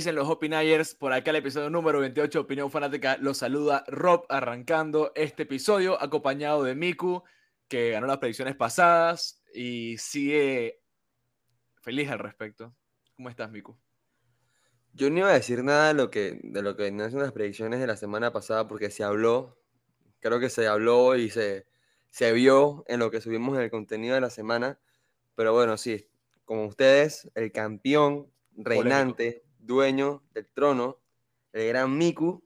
Dicen 0.00 0.14
los 0.14 0.30
Opinayers? 0.30 0.94
Por 0.94 1.12
acá 1.12 1.28
el 1.28 1.36
episodio 1.36 1.68
número 1.68 2.00
28, 2.00 2.40
Opinión 2.40 2.70
Fanática, 2.70 3.18
los 3.18 3.36
saluda 3.36 3.84
Rob 3.86 4.24
arrancando 4.30 5.12
este 5.14 5.42
episodio 5.42 6.02
acompañado 6.02 6.64
de 6.64 6.74
Miku, 6.74 7.22
que 7.68 7.90
ganó 7.90 8.06
las 8.06 8.16
predicciones 8.16 8.56
pasadas 8.56 9.42
y 9.52 9.98
sigue 9.98 10.80
feliz 11.82 12.08
al 12.08 12.18
respecto. 12.18 12.74
¿Cómo 13.14 13.28
estás, 13.28 13.50
Miku? 13.50 13.76
Yo 14.94 15.10
no 15.10 15.18
iba 15.18 15.28
a 15.28 15.34
decir 15.34 15.62
nada 15.62 15.88
de 15.88 15.94
lo 15.94 16.10
que, 16.10 16.40
de 16.42 16.62
lo 16.62 16.76
que 16.76 16.90
no 16.90 17.10
son 17.10 17.20
las 17.20 17.32
predicciones 17.32 17.78
de 17.78 17.86
la 17.86 17.98
semana 17.98 18.32
pasada 18.32 18.66
porque 18.66 18.88
se 18.88 19.04
habló, 19.04 19.60
creo 20.20 20.40
que 20.40 20.48
se 20.48 20.66
habló 20.66 21.14
y 21.14 21.28
se, 21.28 21.66
se 22.08 22.32
vio 22.32 22.84
en 22.88 23.00
lo 23.00 23.10
que 23.10 23.20
subimos 23.20 23.54
en 23.58 23.64
el 23.64 23.70
contenido 23.70 24.14
de 24.14 24.22
la 24.22 24.30
semana. 24.30 24.80
Pero 25.34 25.52
bueno, 25.52 25.76
sí, 25.76 26.08
como 26.46 26.64
ustedes, 26.64 27.30
el 27.34 27.52
campeón 27.52 28.32
reinante, 28.56 29.44
dueño 29.60 30.22
del 30.32 30.46
trono, 30.52 30.98
el 31.52 31.68
gran 31.68 31.96
Miku. 31.96 32.42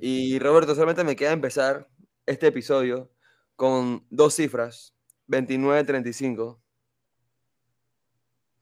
Y 0.00 0.38
Roberto, 0.38 0.74
solamente 0.74 1.04
me 1.04 1.16
queda 1.16 1.32
empezar 1.32 1.88
este 2.26 2.48
episodio 2.48 3.10
con 3.56 4.06
dos 4.10 4.34
cifras, 4.34 4.94
29-35. 5.28 6.60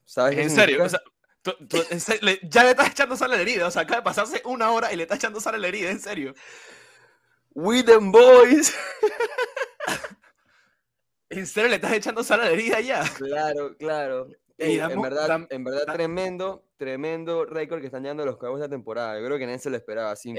¿Sabes 0.05 0.35
qué 0.37 0.43
¿En 0.43 0.51
serio? 0.51 0.77
significa? 0.79 0.85
O 0.87 0.89
sea, 0.89 1.01
tú- 1.43 1.67
tú- 1.67 1.85
en 1.91 2.01
serio, 2.01 2.21
le- 2.23 2.41
ya 2.43 2.65
le 2.65 2.71
estás 2.71 2.91
echando 2.91 3.17
sal 3.17 3.33
a 3.33 3.37
la 3.37 3.43
herida. 3.43 3.67
O 3.67 3.71
sea, 3.71 3.83
acaba 3.83 3.99
de 3.99 4.05
pasarse 4.05 4.43
una 4.45 4.71
hora 4.71 4.93
y 4.93 4.97
le 4.97 5.05
estás 5.05 5.19
echando 5.19 5.41
sal 5.41 5.55
a 5.55 5.59
la 5.59 5.69
herida, 5.69 5.91
en 5.91 6.01
serio. 6.01 6.35
We 7.55 7.83
them 7.83 8.11
boys. 8.13 8.75
¿En 11.29 11.47
serio 11.47 11.69
le 11.71 11.77
estás 11.77 11.93
echando 11.93 12.25
sal 12.25 12.41
a 12.41 12.45
la 12.47 12.51
herida 12.51 12.81
ya? 12.81 13.05
Claro, 13.17 13.77
claro. 13.77 14.29
Ey, 14.63 14.77
dame- 14.77 14.95
en 14.95 15.03
verdad, 15.03 15.29
dam- 15.29 15.47
en 15.51 15.65
verdad 15.65 15.87
da- 15.87 15.93
tremendo, 15.95 16.65
tremendo 16.77 17.45
récord 17.47 17.81
que 17.81 17.87
están 17.87 18.03
llevando 18.03 18.25
los 18.27 18.37
Cowboys 18.37 18.63
esta 18.63 18.71
temporada. 18.71 19.19
Yo 19.19 19.25
creo 19.27 19.39
que 19.39 19.47
nadie 19.47 19.59
se 19.59 19.71
lo 19.71 19.77
esperaba. 19.77 20.15
5-1. 20.17 20.37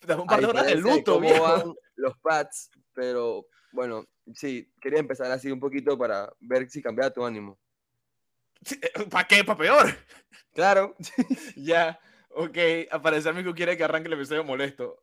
Ey, 0.00 0.06
dame 0.06 0.22
un- 0.22 0.26
par 0.28 0.40
de 0.40 0.46
horas 0.46 0.66
de 0.66 0.74
de 0.74 0.80
luto, 0.80 1.20
viejo. 1.20 1.42
van 1.42 1.74
los 1.96 2.18
Pats, 2.18 2.70
pero 2.92 3.46
bueno, 3.72 4.04
sí, 4.34 4.70
quería 4.80 5.00
empezar 5.00 5.30
así 5.30 5.50
un 5.50 5.60
poquito 5.60 5.96
para 5.98 6.32
ver 6.40 6.68
si 6.70 6.80
cambiaba 6.82 7.12
tu 7.12 7.24
ánimo. 7.24 7.58
¿Para 9.10 9.26
qué? 9.26 9.44
¿Para 9.44 9.58
peor? 9.58 9.86
Claro, 10.54 10.94
ya, 11.56 11.98
ok. 12.30 12.56
Aparecer 12.90 13.34
Miku 13.34 13.54
quiere 13.54 13.76
que 13.76 13.84
arranque 13.84 14.08
el 14.08 14.14
episodio 14.14 14.44
molesto. 14.44 15.02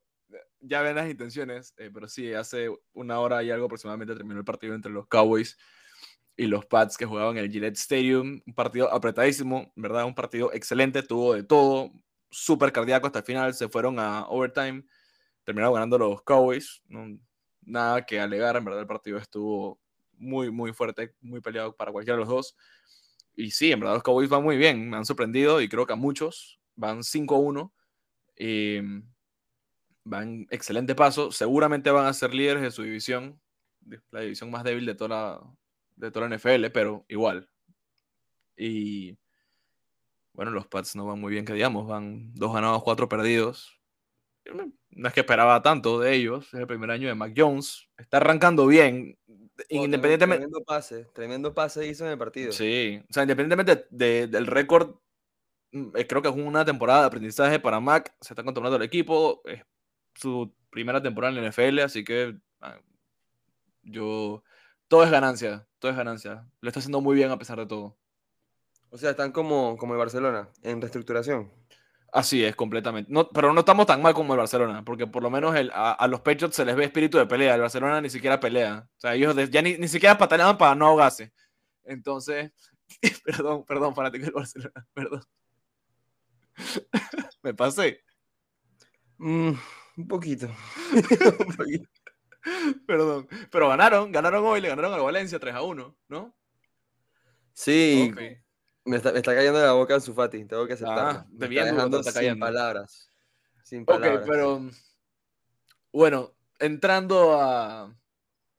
Ya 0.62 0.82
ven 0.82 0.96
las 0.96 1.10
intenciones, 1.10 1.74
eh, 1.78 1.90
pero 1.94 2.08
sí, 2.08 2.34
hace 2.34 2.70
una 2.94 3.20
hora 3.20 3.44
y 3.44 3.52
algo 3.52 3.66
aproximadamente 3.66 4.16
terminó 4.16 4.40
el 4.40 4.46
partido 4.46 4.74
entre 4.76 4.92
los 4.92 5.08
Cowboys 5.08 5.58
y 6.38 6.48
los 6.48 6.66
Pats 6.66 6.98
que 6.98 7.06
jugaban 7.06 7.38
en 7.38 7.46
el 7.46 7.52
Gillette 7.52 7.78
Stadium. 7.78 8.42
Un 8.46 8.54
partido 8.54 8.92
apretadísimo, 8.94 9.72
¿verdad? 9.76 10.06
Un 10.06 10.16
partido 10.16 10.52
excelente, 10.54 11.04
tuvo 11.04 11.34
de 11.34 11.44
todo, 11.44 11.92
súper 12.30 12.72
cardíaco 12.72 13.08
hasta 13.08 13.20
el 13.20 13.26
final. 13.26 13.54
Se 13.54 13.70
fueron 13.70 14.00
a 14.00 14.26
overtime, 14.28 14.84
terminaron 15.44 15.74
ganando 15.76 15.98
los 15.98 16.22
Cowboys. 16.24 16.82
no- 16.88 17.20
nada 17.64 18.06
que 18.06 18.20
alegar, 18.20 18.56
en 18.58 18.66
verdad, 18.66 18.82
el 18.82 18.88
partido 18.88 19.18
estuvo 19.20 19.80
muy, 20.18 20.52
muy 20.52 20.74
fuerte, 20.74 21.14
muy 21.22 21.42
peleado 21.42 21.76
para 21.76 21.92
cualquiera 21.92 22.16
de 22.18 22.22
los 22.22 22.30
dos. 22.30 22.56
Y 23.36 23.52
sí, 23.52 23.72
en 23.72 23.80
verdad 23.80 23.96
los 23.96 24.04
Cowboys 24.04 24.30
van 24.30 24.44
muy 24.44 24.58
bien, 24.58 24.90
me 24.90 24.98
han 24.98 25.06
sorprendido 25.06 25.62
y 25.62 25.70
creo 25.70 25.86
que 25.86 25.94
a 25.94 25.96
muchos 25.96 26.60
van 26.76 27.04
5-1. 27.04 27.74
y 28.38 28.80
van 30.04 30.48
excelente 30.50 30.96
paso, 30.96 31.32
seguramente 31.32 31.92
van 31.92 32.08
a 32.08 32.14
ser 32.14 32.34
líderes 32.34 32.64
de 32.64 32.72
su 32.72 32.84
división, 32.84 33.40
la 34.12 34.22
división 34.22 34.50
más 34.52 34.64
débil 34.64 34.86
de 34.86 34.96
toda 34.96 35.10
la, 35.10 35.42
de 36.02 36.12
toda 36.12 36.28
la 36.28 36.36
NFL, 36.36 36.70
pero 36.72 37.06
igual. 37.08 37.50
Y 38.58 39.18
bueno, 40.34 40.52
los 40.52 40.68
Pats 40.68 40.96
no 40.96 41.06
van 41.06 41.20
muy 41.20 41.32
bien, 41.32 41.46
que 41.46 41.54
digamos, 41.54 41.88
van 41.88 42.34
dos 42.34 42.54
ganados, 42.54 42.84
cuatro 42.84 43.08
perdidos. 43.08 43.80
No 44.90 45.08
es 45.08 45.14
que 45.14 45.20
esperaba 45.22 45.62
tanto 45.62 46.00
de 46.00 46.14
ellos, 46.16 46.48
es 46.54 46.60
el 46.60 46.68
primer 46.68 46.90
año 46.90 47.08
de 47.08 47.16
Mac 47.16 47.34
Jones, 47.38 47.88
está 47.98 48.18
arrancando 48.18 48.66
bien, 48.68 49.18
Oh, 49.70 49.86
independientemente, 49.86 50.46
Tremendo 50.48 50.64
pase, 50.64 51.06
tremendo 51.14 51.54
pase 51.54 51.86
hizo 51.88 52.04
en 52.06 52.12
el 52.12 52.18
partido. 52.18 52.52
Sí, 52.52 53.00
o 53.08 53.14
sea, 53.14 53.24
independientemente 53.24 53.86
de- 53.92 54.26
del 54.28 54.48
récord, 54.48 54.96
mm, 55.72 55.96
eh, 55.98 56.08
creo 56.08 56.22
que 56.24 56.30
es 56.30 56.36
una 56.36 56.66
temporada 56.66 57.02
de 57.02 57.08
aprendizaje 57.08 57.60
para 57.60 57.80
Mac. 57.80 58.16
Se 58.22 58.34
está 58.34 58.44
controlando 58.44 58.78
el 58.78 58.84
equipo. 58.84 59.42
Es 59.46 59.62
su 60.16 60.52
primera 60.72 61.02
temporada 61.02 61.30
en 61.32 61.44
la 61.44 61.50
NFL, 61.50 61.80
así 61.84 62.04
que 62.04 62.38
ah, 62.62 62.80
yo. 63.84 64.44
Todo 64.88 65.04
es 65.04 65.12
ganancia, 65.12 65.68
todo 65.82 65.92
es 65.92 65.98
ganancia. 65.98 66.46
Lo 66.62 66.70
está 66.70 66.80
haciendo 66.80 67.02
muy 67.02 67.16
bien 67.16 67.32
a 67.32 67.38
pesar 67.40 67.58
de 67.60 67.66
todo. 67.66 67.98
O 68.92 68.98
sea, 68.98 69.10
están 69.12 69.32
como, 69.32 69.76
como 69.78 69.94
el 69.94 70.00
Barcelona, 70.00 70.50
en 70.64 70.80
reestructuración. 70.80 71.52
Así 72.14 72.44
es, 72.44 72.56
completamente. 72.56 73.12
No, 73.12 73.30
pero 73.30 73.54
no 73.54 73.62
estamos 73.62 73.86
tan 73.86 74.02
mal 74.02 74.14
como 74.14 74.34
el 74.34 74.40
Barcelona, 74.40 74.84
porque 74.86 75.08
por 75.08 75.24
lo 75.24 75.30
menos 75.30 75.56
el- 75.56 75.72
a, 75.74 75.92
a 75.94 76.08
los 76.08 76.20
Patriots 76.22 76.56
se 76.58 76.66
les 76.66 76.76
ve 76.76 76.84
espíritu 76.86 77.18
de 77.18 77.26
pelea. 77.26 77.56
El 77.56 77.62
Barcelona 77.62 78.00
ni 78.02 78.10
siquiera 78.10 78.40
pelea. 78.40 78.88
O 78.98 79.00
sea, 79.00 79.16
ellos 79.16 79.36
de- 79.36 79.50
ya 79.50 79.62
ni, 79.62 79.78
ni 79.78 79.88
siquiera 79.88 80.18
pataleaban 80.18 80.58
para 80.58 80.76
no 80.76 80.88
ahogarse. 80.88 81.34
Entonces, 81.86 82.52
perdón, 83.26 83.66
perdón, 83.66 83.96
fanático 83.96 84.26
del 84.26 84.34
Barcelona, 84.34 84.88
perdón. 84.94 85.24
Me 87.44 87.54
pasé, 87.54 88.04
Mm, 89.18 89.54
un 89.98 90.08
poquito. 90.08 90.48
un 90.48 91.56
poquito. 91.56 91.88
perdón. 92.88 93.28
Pero 93.52 93.70
ganaron, 93.70 94.12
ganaron 94.12 94.46
hoy, 94.46 94.62
le 94.62 94.70
ganaron 94.70 94.94
al 94.94 95.02
Valencia 95.02 95.40
3 95.40 95.54
a 95.56 95.62
1, 95.62 95.98
¿no? 96.10 96.36
Sí, 97.54 98.12
Ok. 98.12 98.22
Me 98.84 98.98
está, 98.98 99.12
me 99.12 99.20
está 99.20 99.36
cayendo 99.36 99.60
de 99.60 99.66
la 99.66 99.74
boca 99.74 99.94
en 99.94 100.02
su 100.02 100.12
Fati, 100.16 100.44
tengo 100.46 100.66
que 100.66 100.74
aceptarlo. 100.74 101.02
Ah, 101.20 101.28
me 101.30 101.46
está 101.46 101.66
dejando 101.66 102.00
está 102.00 102.20
sin 102.20 102.40
palabras. 102.40 103.12
Sin 103.64 103.82
Ok, 103.84 103.88
palabras. 103.88 104.26
pero 104.28 104.62
bueno, 105.94 106.34
entrando 106.58 107.40
a 107.40 107.96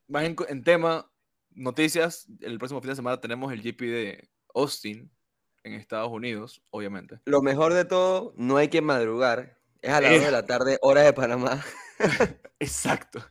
más 0.06 0.22
en, 0.25 0.37
en 0.48 0.62
tema, 0.62 1.10
noticias, 1.50 2.28
el 2.41 2.59
próximo 2.59 2.81
fin 2.81 2.91
de 2.91 2.97
semana 2.97 3.21
tenemos 3.21 3.53
el 3.53 3.62
GP 3.62 3.81
de 3.81 4.28
Austin 4.54 5.10
en 5.65 5.72
Estados 5.75 6.10
Unidos, 6.12 6.62
obviamente. 6.71 7.19
Lo 7.25 7.42
mejor 7.42 7.75
de 7.75 7.84
todo, 7.84 8.32
no 8.37 8.59
hay 8.59 8.69
que 8.69 8.81
madrugar. 8.81 9.59
Es 9.81 9.91
a 9.92 10.00
las 10.00 10.12
Eh. 10.12 10.16
2 10.19 10.25
de 10.26 10.31
la 10.31 10.47
tarde, 10.47 10.78
hora 10.82 11.03
de 11.03 11.12
Panamá. 11.12 11.65
Exacto. 12.60 13.25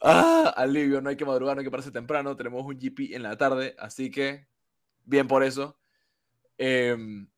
Ah, 0.00 0.54
alivio, 0.56 1.00
no 1.00 1.10
hay 1.10 1.16
que 1.16 1.24
madrugar, 1.24 1.56
no 1.56 1.60
hay 1.60 1.64
que 1.64 1.70
pararse 1.70 1.90
temprano, 1.90 2.36
tenemos 2.36 2.64
un 2.64 2.78
GP 2.78 3.14
en 3.14 3.22
la 3.22 3.36
tarde, 3.36 3.76
así 3.78 4.10
que 4.10 4.46
bien 5.04 5.28
por 5.28 5.42
eso. 5.42 5.78
Em, 6.56 7.28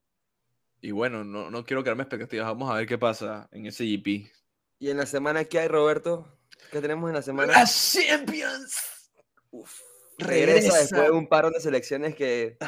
y 0.81 0.91
bueno, 0.93 1.25
no, 1.25 1.51
no 1.51 1.65
quiero 1.65 1.83
quedarme 1.83 2.05
expectativas, 2.05 2.47
vamos 2.47 2.71
a 2.71 2.75
ver 2.75 2.87
qué 2.87 2.99
pasa 2.99 3.49
en 3.53 3.67
ese 3.67 3.85
GP. 3.85 4.31
Y 4.79 4.91
en 4.91 4.97
la 4.97 5.07
semana, 5.07 5.45
¿qué 5.45 5.61
hay, 5.61 5.69
Roberto? 5.69 6.39
¿Qué 6.71 6.81
tenemos 6.81 7.09
en 7.09 7.15
la 7.15 7.23
semana? 7.23 7.53
¡La 7.53 7.67
Champions! 7.67 9.11
Uf, 9.51 9.81
regresa 10.19 10.79
después 10.79 11.03
de 11.03 11.11
un 11.11 11.29
paro 11.29 11.51
de 11.51 11.61
selecciones 11.61 12.15
que 12.15 12.59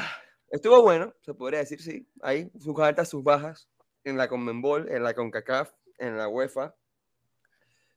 estuvo 0.51 0.83
bueno, 0.83 1.15
se 1.23 1.35
podría 1.35 1.61
decir, 1.61 1.81
sí. 1.81 2.09
Hay 2.23 2.51
sus 2.61 2.79
altas, 2.81 3.09
sus 3.09 3.23
bajas 3.23 3.69
en 4.05 4.17
la 4.17 4.29
Conmebol, 4.29 4.91
en 4.91 5.03
la 5.03 5.15
CONCACAF, 5.15 5.73
en 5.99 6.17
la 6.17 6.29
UEFA, 6.29 6.75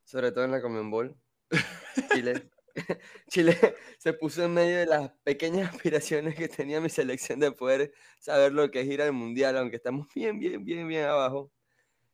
sobre 0.04 0.32
todo 0.32 0.46
en 0.46 0.52
la 0.52 0.62
Conmebol. 0.62 1.16
Chile. 2.14 2.50
Chile 3.30 3.58
se 3.98 4.14
puso 4.14 4.44
en 4.44 4.54
medio 4.54 4.78
de 4.78 4.86
las 4.86 5.12
pequeñas 5.24 5.70
aspiraciones 5.76 6.36
que 6.36 6.48
tenía 6.48 6.80
mi 6.82 6.90
selección 6.90 7.40
de 7.40 7.52
poder 7.52 7.92
saber 8.20 8.52
lo 8.54 8.70
que 8.70 8.82
es 8.82 8.88
ir 8.88 9.02
al 9.02 9.14
mundial, 9.14 9.58
aunque 9.58 9.78
estamos 9.78 10.08
bien, 10.16 10.40
bien, 10.40 10.64
bien, 10.64 10.88
bien 10.88 11.06
abajo. 11.06 11.52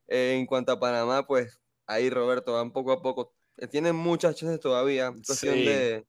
Eh, 0.07 0.35
en 0.37 0.45
cuanto 0.45 0.71
a 0.71 0.79
Panamá, 0.79 1.25
pues 1.25 1.59
ahí 1.87 2.09
Roberto 2.09 2.53
van 2.53 2.71
poco 2.71 2.91
a 2.91 3.01
poco. 3.01 3.33
Eh, 3.57 3.67
Tienen 3.67 3.95
muchas 3.95 4.35
chances 4.35 4.59
todavía, 4.59 5.11
cuestión 5.11 5.55
Sí. 5.55 5.65
de, 5.65 6.05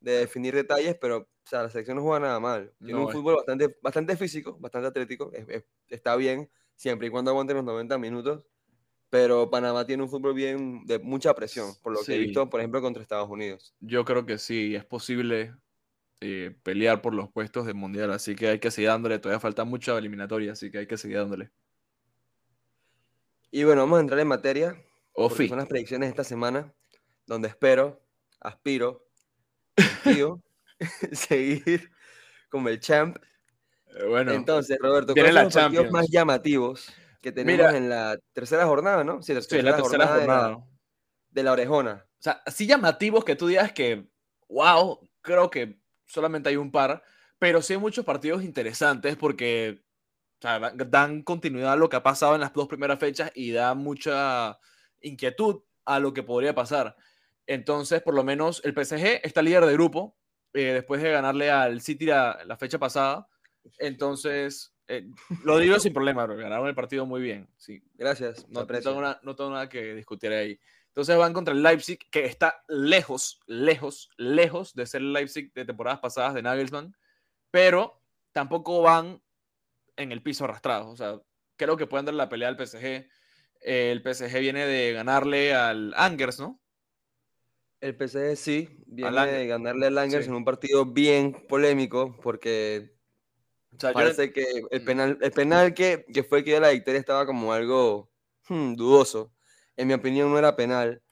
de 0.00 0.12
definir 0.12 0.54
detalles, 0.54 0.96
pero 1.00 1.18
o 1.18 1.48
sea, 1.48 1.62
la 1.62 1.70
selección 1.70 1.96
no 1.96 2.02
juega 2.02 2.20
nada 2.20 2.40
mal. 2.40 2.72
Tiene 2.78 2.94
No, 2.94 3.02
un 3.02 3.08
es- 3.08 3.14
fútbol 3.14 3.36
bastante, 3.36 3.76
bastante 3.80 4.16
físico, 4.16 4.56
bastante 4.58 4.88
atlético, 4.88 5.30
es- 5.32 5.48
es- 5.48 5.64
está 5.88 6.16
bien, 6.16 6.50
siempre 6.74 7.06
y 7.06 7.10
cuando 7.10 7.30
aguante 7.30 7.54
los 7.54 7.62
90 7.64 7.98
minutos. 7.98 8.42
Pero 9.16 9.48
Panamá 9.48 9.86
tiene 9.86 10.02
un 10.02 10.10
fútbol 10.10 10.34
bien 10.34 10.84
de 10.84 10.98
mucha 10.98 11.32
presión, 11.34 11.72
por 11.82 11.94
lo 11.94 12.02
que 12.02 12.14
he 12.14 12.18
visto, 12.18 12.50
por 12.50 12.60
ejemplo, 12.60 12.82
contra 12.82 13.02
Estados 13.02 13.30
Unidos. 13.30 13.74
Yo 13.80 14.04
creo 14.04 14.26
que 14.26 14.36
sí, 14.36 14.74
es 14.74 14.84
posible 14.84 15.54
eh, 16.20 16.54
pelear 16.62 17.00
por 17.00 17.14
los 17.14 17.30
puestos 17.30 17.64
del 17.64 17.76
mundial, 17.76 18.12
así 18.12 18.36
que 18.36 18.48
hay 18.48 18.58
que 18.58 18.70
seguir 18.70 18.90
dándole. 18.90 19.18
Todavía 19.18 19.40
falta 19.40 19.64
mucha 19.64 19.96
eliminatoria, 19.96 20.52
así 20.52 20.70
que 20.70 20.80
hay 20.80 20.86
que 20.86 20.98
seguir 20.98 21.16
dándole. 21.16 21.50
Y 23.50 23.64
bueno, 23.64 23.80
vamos 23.80 23.96
a 23.96 24.00
entrar 24.02 24.20
en 24.20 24.28
materia. 24.28 24.84
Ofi. 25.14 25.48
Son 25.48 25.56
las 25.56 25.66
predicciones 25.66 26.08
de 26.08 26.10
esta 26.10 26.24
semana, 26.24 26.70
donde 27.24 27.48
espero, 27.48 28.02
aspiro, 28.38 29.08
confío, 29.74 30.42
seguir 31.12 31.90
como 32.50 32.68
el 32.68 32.80
champ. 32.80 33.16
Eh, 33.98 34.04
bueno, 34.06 34.32
entonces, 34.32 34.76
Roberto, 34.78 35.14
¿cuáles 35.14 35.32
son 35.32 35.44
los 35.44 35.54
partidos 35.54 35.90
más 35.90 36.06
llamativos 36.10 36.94
que 37.20 37.32
tenemos 37.32 37.74
en 37.74 37.88
la 37.88 38.18
tercera 38.32 38.66
jornada, 38.66 39.04
no? 39.04 39.22
Sí, 39.22 39.32
la 39.34 39.40
tercera, 39.40 39.78
jornada, 39.78 40.64
De, 41.30 41.42
la, 41.42 41.52
orejona. 41.52 42.06
O 42.18 42.22
sea, 42.22 42.42
así 42.44 42.66
llamativos 42.66 43.24
que 43.24 43.36
tú 43.36 43.46
digas 43.46 43.72
que, 43.72 44.08
wow, 44.48 45.00
creo 45.20 45.50
que 45.50 45.80
solamente 46.06 46.48
hay 46.48 46.56
un 46.56 46.70
par, 46.70 47.02
pero 47.38 47.62
sí 47.62 47.74
hay 47.74 47.78
muchos 47.78 48.04
partidos 48.04 48.42
interesantes 48.42 49.16
porque 49.16 49.84
dan 50.40 51.22
continuidad 51.22 51.72
a 51.72 51.76
lo 51.76 51.88
que 51.88 51.96
ha 51.96 52.02
pasado 52.02 52.34
en 52.34 52.40
las 52.40 52.52
dos 52.52 52.68
primeras 52.68 52.98
fechas 52.98 53.32
y 53.34 53.52
da 53.52 53.74
mucha 53.74 54.58
inquietud 55.00 55.62
a 55.84 55.98
lo 55.98 56.12
que 56.12 56.22
podría 56.22 56.54
pasar. 56.54 56.96
Entonces, 57.46 58.02
por 58.02 58.14
lo 58.14 58.24
menos 58.24 58.60
el 58.64 58.72
PSG 58.72 59.20
está 59.22 59.40
líder 59.40 59.64
de 59.66 59.72
grupo 59.72 60.16
eh, 60.52 60.72
después 60.72 61.02
de 61.02 61.12
ganarle 61.12 61.50
al 61.50 61.80
City 61.80 62.06
la, 62.06 62.56
fecha 62.58 62.78
pasada. 62.78 63.28
Entonces, 63.78 64.74
eh, 64.88 65.04
lo 65.44 65.58
digo 65.58 65.78
sin 65.80 65.92
problema, 65.92 66.26
ganaron 66.26 66.68
el 66.68 66.74
partido 66.74 67.06
muy 67.06 67.20
bien. 67.20 67.48
Sí. 67.56 67.82
Gracias. 67.94 68.48
No, 68.48 68.66
tengo 68.66 69.00
no, 69.22 69.36
tengo 69.36 69.50
nada 69.50 69.68
que 69.68 69.94
discutir 69.94 70.32
ahí. 70.32 70.60
Entonces 70.88 71.16
van 71.16 71.32
contra 71.32 71.52
el 71.52 71.62
Leipzig, 71.62 71.98
que 72.10 72.24
está 72.24 72.62
lejos, 72.68 73.40
lejos, 73.46 74.10
lejos 74.16 74.74
de 74.74 74.86
ser 74.86 75.02
el 75.02 75.12
Leipzig 75.12 75.52
de 75.52 75.64
temporadas 75.64 76.00
pasadas 76.00 76.34
de 76.34 76.42
Nagelsmann, 76.42 76.96
pero 77.50 78.00
tampoco 78.32 78.80
van 78.80 79.20
en 79.96 80.12
el 80.12 80.22
piso 80.22 80.44
arrastrado. 80.44 80.88
O 80.88 80.96
sea, 80.96 81.20
creo 81.56 81.76
que 81.76 81.86
pueden 81.86 82.06
dar 82.06 82.14
la 82.14 82.28
pelea 82.28 82.48
al 82.48 82.56
PSG. 82.56 83.08
el 83.60 84.02
PSG 84.02 84.38
viene 84.40 84.66
de 84.66 84.92
ganarle 84.92 85.54
al 85.54 85.92
Angers, 85.96 86.38
¿no? 86.38 86.60
El 87.80 87.94
PSG 87.94 88.36
sí, 88.36 88.82
viene 88.86 89.26
de 89.26 89.46
ganarle 89.46 89.86
al 89.86 89.98
Angers 89.98 90.26
en 90.26 90.34
un 90.34 90.44
partido 90.44 90.86
bien 90.86 91.46
polémico, 91.46 92.16
porque 92.22 92.95
parece 93.92 94.32
que 94.32 94.44
el 94.70 94.84
penal, 94.84 95.18
el 95.20 95.32
penal 95.32 95.74
que, 95.74 96.04
que 96.12 96.22
fue 96.22 96.38
el 96.38 96.44
que 96.44 96.50
dio 96.52 96.60
la 96.60 96.70
victoria 96.70 97.00
estaba 97.00 97.26
como 97.26 97.52
algo 97.52 98.10
hmm, 98.48 98.74
dudoso 98.74 99.36
en 99.76 99.88
mi 99.88 99.94
opinión 99.94 100.30
no 100.30 100.38
era 100.38 100.56
penal. 100.56 101.02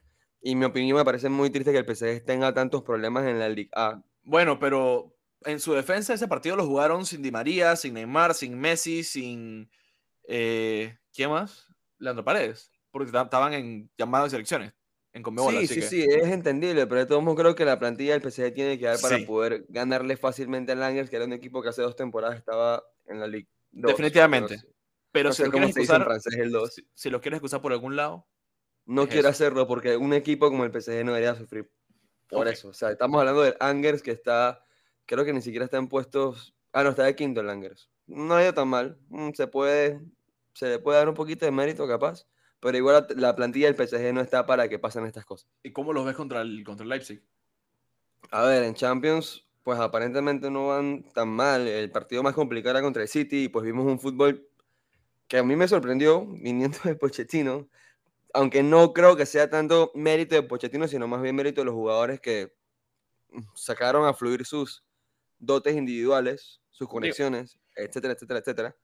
Y 0.41 0.53
en 0.53 0.59
mi 0.59 0.65
opinión 0.65 0.99
me 0.99 1.05
parece 1.05 1.29
muy 1.29 1.51
triste 1.51 1.73
que 1.73 1.79
el 1.79 1.97
PSG 1.97 2.25
tenga 2.25 2.53
tantos 2.53 2.83
problemas 2.83 3.27
en 3.27 3.39
la 3.39 3.49
Liga 3.49 3.71
A. 3.75 4.03
Bueno, 4.23 4.59
pero 4.59 5.15
en 5.43 5.61
su 5.61 5.73
defensa 5.73 6.15
ese 6.15 6.29
partido 6.29 6.57
lo 6.57 6.67
jugaron 6.67 7.07
sin 7.07 7.23
Di 7.23 7.31
María, 7.31 7.77
sin 7.77 7.95
Neymar, 7.95 8.35
sin 8.35 8.59
Messi, 8.59 9.05
sin... 9.05 9.71
Eh, 10.27 10.97
¿Quién 11.15 11.31
más? 11.31 11.69
Leandro 11.99 12.25
Paredes. 12.25 12.71
Porque 12.91 13.17
estaban 13.17 13.53
en 13.55 13.91
llamadas 13.97 14.27
de 14.27 14.31
selecciones. 14.31 14.75
En 15.15 15.23
Conmebol, 15.23 15.57
sí, 15.61 15.69
sí, 15.69 15.81
sí, 15.81 16.03
es 16.03 16.29
entendible, 16.29 16.89
pero 16.89 17.01
de 17.01 17.07
todos 17.07 17.23
modos 17.23 17.39
creo 17.39 17.55
que 17.55 17.65
la 17.65 17.79
plantilla 17.79 18.19
del 18.19 18.31
PSG 18.31 18.53
tiene 18.53 18.79
que 18.81 18.87
dar 18.87 19.01
para 19.01 19.17
poder 19.25 19.65
ganarle 19.69 20.17
fácilmente 20.17 20.73
al 20.73 20.83
Angers, 20.83 21.09
que 21.09 21.15
era 21.15 21.25
un 21.25 21.33
equipo 21.33 21.63
que 21.63 21.69
hace 21.69 21.83
dos 21.83 21.95
temporadas 21.95 22.37
estaba 22.37 22.83
en 23.07 23.21
la 23.21 23.29
Liga. 23.29 23.49
Definitivamente. 23.71 24.61
Pero, 25.13 25.33
si, 25.33 25.45
lo 25.45 25.53
quieres 25.53 25.71
excusar, 25.71 26.05
si, 26.95 27.11
lo 27.11 27.21
quieres 27.21 27.39
excusar 27.39 27.63
por 27.63 27.73
algún 27.73 27.95
lado, 27.95 28.27
no 28.87 29.09
quiero 29.09 29.29
hacerlo 29.29 29.69
porque 29.69 29.97
un 29.97 30.13
equipo 30.13 30.51
como 30.51 30.65
el 30.65 30.73
PSG 30.73 31.05
no 31.05 31.13
debería 31.13 31.37
sufrir 31.37 31.71
por 32.29 32.49
eso. 32.49 32.71
O 32.71 32.75
sea, 32.75 32.91
estamos 32.91 33.21
hablando 33.21 33.43
del 33.43 33.57
Angers 33.61 34.03
que 34.03 34.11
está, 34.11 34.65
creo 35.07 35.25
que 35.25 35.33
ni 35.33 35.41
siquiera 35.41 35.65
está 35.65 35.77
en 35.77 35.87
puestos. 35.87 36.57
Ah, 36.73 36.83
no, 36.83 36.91
está 36.91 37.05
de 37.05 37.15
quinto 37.15 37.41
el 37.41 37.51
Angers. 37.51 37.89
No 38.09 38.35
ha 38.35 38.43
ido 38.43 38.53
tan 38.53 38.67
mal. 38.67 38.99
Mm, 39.09 39.31
se 39.35 39.47
puede, 39.47 40.01
se 40.55 40.67
le 40.67 40.79
puede 40.81 40.99
dar 40.99 41.09
un 41.09 41.15
poquito 41.15 41.47
de 41.47 41.53
mérito 41.53 41.87
capaz, 41.87 42.27
pero 42.65 42.79
igual 42.79 43.07
la, 43.17 43.37
plantilla 43.37 43.71
del 43.71 43.77
PSG 43.77 44.15
no 44.15 44.23
está 44.23 44.47
para 44.47 44.71
que 44.71 44.79
pasen 44.79 45.05
estas 45.05 45.27
cosas. 45.27 45.47
¿Y 45.63 45.71
cómo 45.71 45.93
los 45.93 46.07
ves 46.07 46.17
contra 46.17 46.41
el, 46.41 46.65
contra 46.65 46.85
el 46.85 46.89
Leipzig? 46.89 47.23
A 48.31 48.47
ver, 48.47 48.65
en 48.65 48.73
Champions, 48.73 49.45
pues 49.63 49.79
aparentemente 49.79 50.51
no 50.51 50.69
van 50.69 51.03
tan 51.13 51.29
mal. 51.29 51.69
El 51.69 51.91
partido 51.91 52.23
más 52.23 52.33
complicado 52.33 52.71
era 52.71 52.83
contra 52.83 53.03
el 53.03 53.09
City 53.09 53.45
y 53.45 53.49
pues 53.51 53.67
vimos 53.67 53.85
un 53.85 54.01
fútbol 54.01 54.49
que 55.29 55.37
a 55.37 55.43
mí 55.43 55.57
me 55.57 55.69
sorprendió 55.69 56.25
viniendo 56.25 56.79
de 56.85 56.95
Pochettino 56.95 57.69
aunque 58.33 58.63
no 58.63 58.95
creo 58.95 59.15
que 59.15 59.27
sea 59.27 59.51
tanto 59.51 59.93
mérito 59.95 60.35
de 60.35 60.43
Pochettino, 60.43 60.89
sino 60.89 61.07
más 61.07 61.21
bien 61.21 61.37
mérito 61.37 61.61
de 61.61 61.67
los 61.67 61.75
jugadores 61.75 62.19
que 62.19 62.53
sacaron 63.55 64.07
a 64.07 64.15
fluir 64.15 64.47
sus 64.47 64.85
dotes 65.39 65.77
individuales, 65.77 66.63
sus 66.71 66.89
conexiones, 66.89 67.61
etcétera, 67.77 68.15
etcétera, 68.15 68.41
etcétera. 68.41 68.77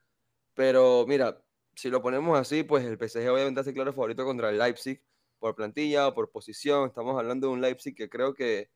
Pero 0.54 1.06
mira, 1.08 1.42
si 1.74 1.90
lo 1.90 2.02
ponemos 2.02 2.38
así, 2.38 2.62
pues 2.62 2.84
el 2.84 2.98
PSG 2.98 3.30
obviamente 3.30 3.60
hace 3.60 3.72
claro 3.72 3.92
favorito 3.92 4.24
contra 4.24 4.50
el 4.50 4.58
Leipzig 4.58 5.02
por 5.38 5.54
plantilla 5.54 6.08
o 6.08 6.14
por 6.14 6.30
posición. 6.30 6.88
Estamos 6.88 7.18
hablando 7.18 7.48
de 7.48 7.52
un 7.54 7.60
Leipzig 7.60 7.94
que 7.94 8.08
creo 8.08 8.34
que, 8.34 8.70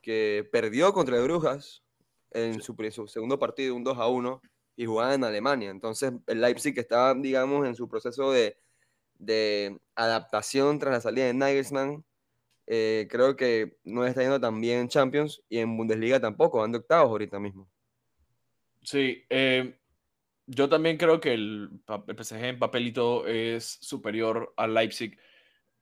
que 0.00 0.48
perdió 0.50 0.92
contra 0.92 1.16
el 1.16 1.24
Brujas 1.24 1.82
en 2.30 2.62
su, 2.62 2.76
su, 2.92 3.08
segundo 3.08 3.38
partido, 3.38 3.74
un 3.74 3.84
2 3.84 3.98
a 3.98 4.06
1, 4.08 4.40
y 4.76 4.86
jugaba 4.86 5.14
en 5.14 5.24
Alemania. 5.24 5.70
Entonces 5.70 6.12
el 6.26 6.40
Leipzig 6.40 6.78
estaba, 6.78 7.14
digamos, 7.14 7.66
en 7.66 7.74
su 7.74 7.88
proceso 7.88 8.32
de 8.32 8.56
de 9.20 9.78
adaptación 9.94 10.78
tras 10.78 10.94
la 10.94 11.00
salida 11.00 11.26
de 11.26 11.34
Nagelsmann. 11.34 12.04
Eh, 12.66 13.06
creo 13.10 13.36
que 13.36 13.76
no 13.84 14.04
está 14.04 14.22
yendo 14.22 14.40
tan 14.40 14.60
bien 14.60 14.80
en 14.80 14.88
Champions 14.88 15.42
y 15.48 15.58
en 15.58 15.76
Bundesliga 15.76 16.20
tampoco, 16.20 16.62
ando 16.62 16.78
octavos 16.78 17.10
ahorita 17.10 17.38
mismo. 17.38 17.68
Sí, 18.82 19.24
eh, 19.28 19.78
yo 20.50 20.68
también 20.68 20.96
creo 20.96 21.20
que 21.20 21.32
el, 21.34 21.70
el, 22.08 22.24
PSG 22.24 22.44
en 22.44 22.58
papelito 22.58 23.26
es 23.26 23.78
superior 23.80 24.52
al 24.56 24.74
Leipzig 24.74 25.16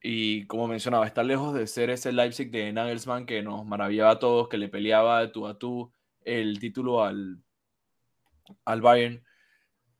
y 0.01 0.45
como 0.45 0.67
mencionaba, 0.67 1.07
está 1.07 1.23
lejos 1.23 1.53
de 1.55 1.65
ser 1.67 1.89
ese 1.89 2.11
Leipzig 2.11 2.51
de 2.51 2.71
Nagelsmann 2.71 3.25
que 3.25 3.41
nos 3.41 3.65
maravillaba 3.65 4.11
a 4.11 4.19
todos, 4.19 4.47
que 4.47 4.57
le 4.57 4.69
peleaba 4.69 5.21
de 5.21 5.29
tú 5.29 5.47
a 5.47 5.57
tú 5.57 5.91
el 6.23 6.59
título 6.59 7.03
al, 7.03 7.41
al 8.65 8.81
Bayern. 8.81 9.23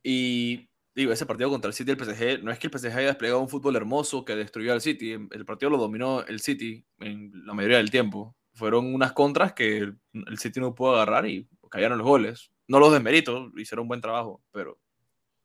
Y 0.03 0.69
digo, 0.95 1.11
ese 1.11 1.25
partido 1.25 1.49
contra 1.49 1.69
el 1.69 1.73
City 1.73 1.91
el 1.91 1.97
PSG, 1.97 2.43
no 2.43 2.51
es 2.51 2.59
que 2.59 2.67
el 2.67 2.77
PSG 2.77 2.95
haya 2.95 3.07
desplegado 3.07 3.41
un 3.41 3.49
fútbol 3.49 3.75
hermoso 3.75 4.23
que 4.23 4.35
destruyó 4.35 4.71
al 4.71 4.81
City, 4.81 5.13
el 5.13 5.45
partido 5.45 5.71
lo 5.71 5.77
dominó 5.77 6.23
el 6.27 6.39
City 6.41 6.85
en 6.99 7.31
la 7.45 7.53
mayoría 7.53 7.77
del 7.77 7.91
tiempo. 7.91 8.35
Fueron 8.53 8.93
unas 8.93 9.13
contras 9.13 9.53
que 9.53 9.77
el 9.79 10.37
City 10.37 10.59
no 10.59 10.75
pudo 10.75 10.93
agarrar 10.95 11.25
y 11.27 11.49
cayeron 11.71 11.97
los 11.97 12.07
goles. 12.07 12.51
No 12.69 12.79
los 12.79 12.93
desmerito, 12.93 13.51
hicieron 13.57 13.83
un 13.83 13.87
buen 13.89 13.99
trabajo, 13.99 14.41
pero 14.51 14.73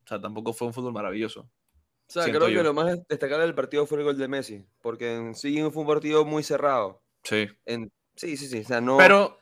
o 0.05 0.07
sea, 0.07 0.21
tampoco 0.21 0.53
fue 0.53 0.69
un 0.69 0.75
fútbol 0.75 0.93
maravilloso. 0.93 1.41
O 1.41 2.13
sea, 2.13 2.25
creo 2.25 2.47
que 2.47 2.63
lo 2.63 2.75
más 2.75 2.99
destacable 3.09 3.47
del 3.47 3.55
partido 3.55 3.87
fue 3.87 3.99
el 3.99 4.05
gol 4.05 4.19
de 4.19 4.29
Messi, 4.29 4.67
porque 4.83 5.17
en 5.17 5.35
sí 5.35 5.59
fue 5.73 5.83
un 5.83 5.89
partido 5.89 6.27
muy 6.27 6.43
cerrado. 6.43 7.03
Sí. 7.23 7.49
En, 7.65 7.91
sí, 8.15 8.37
sí, 8.37 8.47
sí. 8.47 8.59
O 8.59 8.65
sea, 8.65 8.83
no... 8.83 8.99
Pero, 8.99 9.39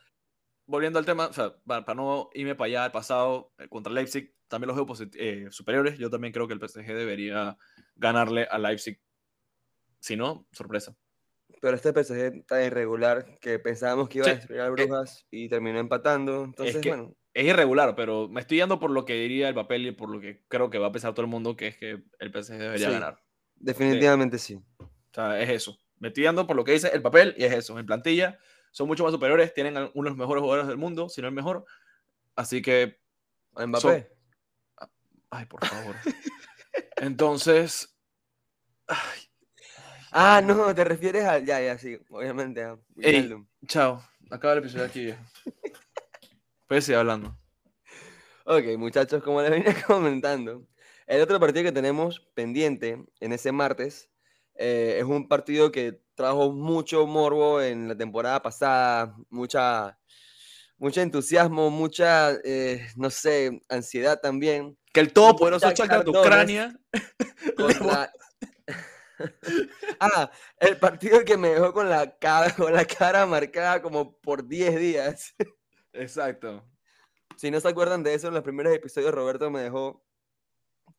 volviendo 0.65 0.97
al 0.97 1.05
tema, 1.05 1.27
o 1.27 1.33
sea, 1.33 1.57
para, 1.67 1.83
para 1.83 1.95
no 1.97 2.29
irme 2.33 2.55
para 2.55 2.67
allá 2.67 2.85
al 2.85 2.93
pasado, 2.93 3.51
eh, 3.57 3.67
contra 3.67 3.91
Leipzig, 3.91 4.33
también 4.47 4.73
los 4.73 4.77
veo 4.77 5.09
eh, 5.15 5.47
superiores. 5.51 5.97
Yo 5.97 6.09
también 6.09 6.31
creo 6.31 6.47
que 6.47 6.53
el 6.53 6.61
PSG 6.65 6.85
debería 6.85 7.57
ganarle 7.97 8.47
a 8.49 8.57
Leipzig. 8.57 9.01
Si 9.99 10.15
no, 10.15 10.47
sorpresa. 10.53 10.95
Pero 11.59 11.75
este 11.75 11.91
PSG 11.91 12.37
está 12.39 12.63
irregular, 12.63 13.37
que 13.39 13.59
pensábamos 13.59 14.07
que 14.07 14.19
iba 14.19 14.27
a 14.27 14.35
destruir 14.35 14.61
a 14.61 14.69
Brujas 14.69 15.25
y 15.29 15.49
terminó 15.49 15.79
empatando. 15.79 16.45
Entonces, 16.45 16.75
es 16.77 16.87
bueno. 16.87 17.13
Es 17.33 17.45
irregular, 17.45 17.95
pero 17.95 18.27
me 18.29 18.41
estoy 18.41 18.57
yendo 18.57 18.79
por 18.79 18.91
lo 18.91 19.05
que 19.05 19.13
diría 19.13 19.49
el 19.49 19.55
papel 19.55 19.87
y 19.87 19.91
por 19.91 20.09
lo 20.09 20.19
que 20.21 20.43
creo 20.47 20.69
que 20.69 20.77
va 20.77 20.87
a 20.87 20.91
pensar 20.91 21.13
todo 21.13 21.23
el 21.23 21.31
mundo, 21.31 21.55
que 21.55 21.67
es 21.67 21.77
que 21.77 22.03
el 22.19 22.31
PSG 22.31 22.57
debería 22.57 22.91
ganar. 22.91 23.23
Definitivamente 23.55 24.37
sí. 24.37 24.61
O 24.79 24.89
sea, 25.11 25.41
es 25.41 25.49
eso. 25.49 25.79
Me 25.99 26.09
estoy 26.09 26.25
yendo 26.25 26.45
por 26.45 26.55
lo 26.55 26.63
que 26.63 26.73
dice 26.73 26.91
el 26.93 27.01
papel 27.01 27.33
y 27.37 27.45
es 27.45 27.53
eso. 27.53 27.79
En 27.79 27.85
plantilla 27.85 28.37
son 28.71 28.87
mucho 28.87 29.03
más 29.03 29.13
superiores, 29.13 29.53
tienen 29.53 29.77
uno 29.77 30.03
de 30.03 30.09
los 30.09 30.17
mejores 30.17 30.41
jugadores 30.41 30.67
del 30.67 30.77
mundo, 30.77 31.09
si 31.09 31.21
no 31.21 31.27
el 31.27 31.33
mejor. 31.33 31.65
Así 32.35 32.61
que. 32.61 32.99
Mbappé. 33.55 34.11
Ay, 35.29 35.45
por 35.45 35.65
favor. 35.65 35.95
Entonces. 36.97 37.95
Ah, 40.11 40.41
no, 40.43 40.75
te 40.75 40.83
refieres 40.83 41.23
a. 41.23 41.39
Ya, 41.39 41.59
ya, 41.61 41.77
sí, 41.77 41.97
obviamente. 42.09 42.63
A 42.63 42.77
chao. 43.65 44.03
Acaba 44.29 44.53
el 44.53 44.59
episodio 44.59 44.85
aquí. 44.85 45.13
Puedes 46.73 46.85
seguir 46.85 46.97
hablando. 46.97 47.37
Ok, 48.45 48.63
muchachos, 48.79 49.21
como 49.21 49.43
les 49.43 49.51
venía 49.51 49.75
comentando, 49.85 50.65
el 51.05 51.21
otro 51.21 51.39
partido 51.39 51.65
que 51.65 51.71
tenemos 51.71 52.19
pendiente 52.33 53.05
en 53.19 53.31
ese 53.31 53.51
martes 53.51 54.09
eh, 54.55 54.95
es 54.97 55.03
un 55.03 55.27
partido 55.27 55.71
que 55.71 56.01
trajo 56.15 56.51
mucho 56.51 57.05
morbo 57.05 57.61
en 57.61 57.89
la 57.89 57.95
temporada 57.95 58.41
pasada, 58.41 59.15
mucha, 59.29 59.99
mucho 60.79 61.01
entusiasmo, 61.01 61.69
mucha, 61.69 62.31
eh, 62.43 62.87
no 62.95 63.11
sé, 63.11 63.61
ansiedad 63.69 64.19
también. 64.19 64.75
Que 64.91 65.01
el 65.01 65.13
todopoderoso 65.13 65.69
Shakhtar 65.69 66.03
de 66.03 66.09
Ucrania. 66.09 66.75
ah, 69.99 70.31
el 70.59 70.77
partido 70.77 71.23
que 71.23 71.37
me 71.37 71.49
dejó 71.49 71.71
con 71.71 71.87
la, 71.87 72.17
cara, 72.17 72.51
con 72.55 72.73
la 72.73 72.83
cara 72.83 73.27
marcada 73.27 73.79
como 73.79 74.17
por 74.21 74.47
10 74.47 74.79
días. 74.79 75.35
Exacto. 75.93 76.63
Si 77.35 77.49
no 77.49 77.59
se 77.59 77.67
acuerdan 77.67 78.03
de 78.03 78.13
eso, 78.13 78.27
en 78.27 78.33
los 78.33 78.43
primeros 78.43 78.73
episodios 78.73 79.13
Roberto 79.13 79.49
me 79.49 79.61
dejó 79.61 80.05